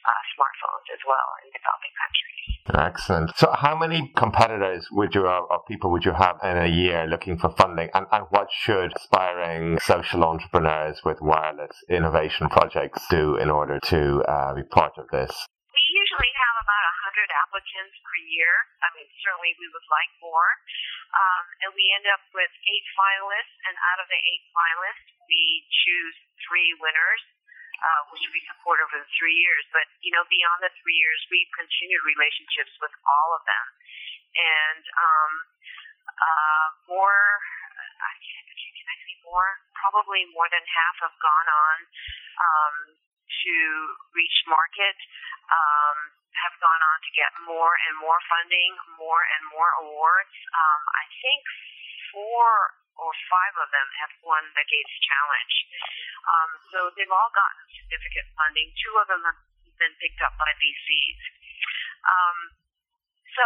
uh, 0.05 0.21
smartphones 0.37 0.87
as 0.93 1.01
well 1.09 1.29
in 1.41 1.49
developing 1.49 1.93
countries. 1.97 2.45
Excellent. 2.65 3.29
So, 3.37 3.53
how 3.53 3.77
many 3.77 4.11
competitors 4.17 4.89
would 4.91 5.13
you 5.13 5.25
or 5.25 5.61
people 5.67 5.91
would 5.93 6.05
you 6.05 6.13
have 6.13 6.37
in 6.41 6.57
a 6.57 6.69
year 6.69 7.05
looking 7.05 7.37
for 7.37 7.53
funding, 7.53 7.89
and, 7.93 8.05
and 8.11 8.25
what 8.29 8.49
should 8.49 8.93
aspiring 8.95 9.77
social 9.79 10.23
entrepreneurs 10.23 11.01
with 11.05 11.21
wireless 11.21 11.77
innovation 11.89 12.49
projects 12.49 13.05
do 13.09 13.37
in 13.37 13.49
order 13.49 13.79
to 13.93 14.23
uh, 14.25 14.53
be 14.53 14.63
part 14.63 14.97
of 14.97 15.05
this? 15.13 15.29
We 15.73 15.81
usually 15.93 16.33
have 16.33 16.55
about 16.65 16.85
100 17.55 17.63
applicants 17.63 17.95
per 18.03 18.17
year. 18.27 18.51
I 18.83 18.87
mean, 18.99 19.07
certainly 19.23 19.55
we 19.55 19.67
would 19.71 19.87
like 19.87 20.11
more. 20.19 20.51
Um, 21.15 21.45
and 21.63 21.69
we 21.71 21.87
end 21.95 22.03
up 22.11 22.23
with 22.35 22.51
eight 22.51 22.87
finalists, 22.99 23.55
and 23.71 23.75
out 23.95 23.99
of 24.03 24.07
the 24.11 24.19
eight 24.19 24.43
finalists, 24.51 25.07
we 25.31 25.63
choose 25.71 26.15
three 26.43 26.75
winners 26.83 27.23
uh, 27.75 28.01
which 28.11 28.23
we 28.31 28.39
support 28.47 28.79
over 28.79 28.97
the 28.99 29.09
three 29.19 29.35
years. 29.35 29.63
But, 29.75 29.87
you 29.99 30.11
know, 30.15 30.23
beyond 30.31 30.63
the 30.63 30.71
three 30.79 30.95
years, 30.95 31.19
we've 31.27 31.51
continued 31.55 32.03
relationships 32.07 32.71
with 32.79 32.93
all 33.03 33.35
of 33.35 33.43
them. 33.43 33.67
And 34.35 34.83
um, 34.95 35.31
uh, 36.07 36.67
more, 36.91 37.19
I 37.99 38.13
can't, 38.19 38.47
can 38.47 38.87
I 38.87 38.97
say 39.03 39.15
more? 39.27 39.49
Probably 39.75 40.23
more 40.31 40.47
than 40.51 40.63
half 40.63 40.95
have 41.03 41.17
gone 41.19 41.49
on 41.51 41.77
um, 42.39 42.75
to 42.95 43.55
reach 44.15 44.37
market, 44.47 44.97
um, 45.51 45.97
have 46.43 46.55
gone 46.59 46.81
on 46.83 46.97
to 46.99 47.11
get 47.15 47.31
more 47.47 47.73
and 47.87 47.95
more 47.99 48.19
funding, 48.27 48.71
more 48.99 49.23
and 49.23 49.43
more 49.51 49.71
awards. 49.85 50.35
Um, 50.51 50.81
I 50.99 51.05
think 51.23 51.43
four 52.11 52.75
or 52.95 53.11
five 53.27 53.55
of 53.59 53.67
them 53.71 53.87
have 54.03 54.13
won 54.23 54.43
the 54.55 54.63
Gates 54.63 54.95
Challenge. 55.03 55.55
Um, 56.25 56.49
so 56.71 56.77
they've 56.95 57.11
all 57.11 57.31
gotten 57.35 57.61
significant 57.75 58.27
funding. 58.35 58.71
Two 58.79 58.95
of 58.99 59.07
them 59.11 59.21
have 59.27 59.39
been 59.79 59.95
picked 59.99 60.21
up 60.23 60.33
by 60.39 60.51
VCs. 60.57 61.21
Um, 62.05 62.37
so, 63.35 63.45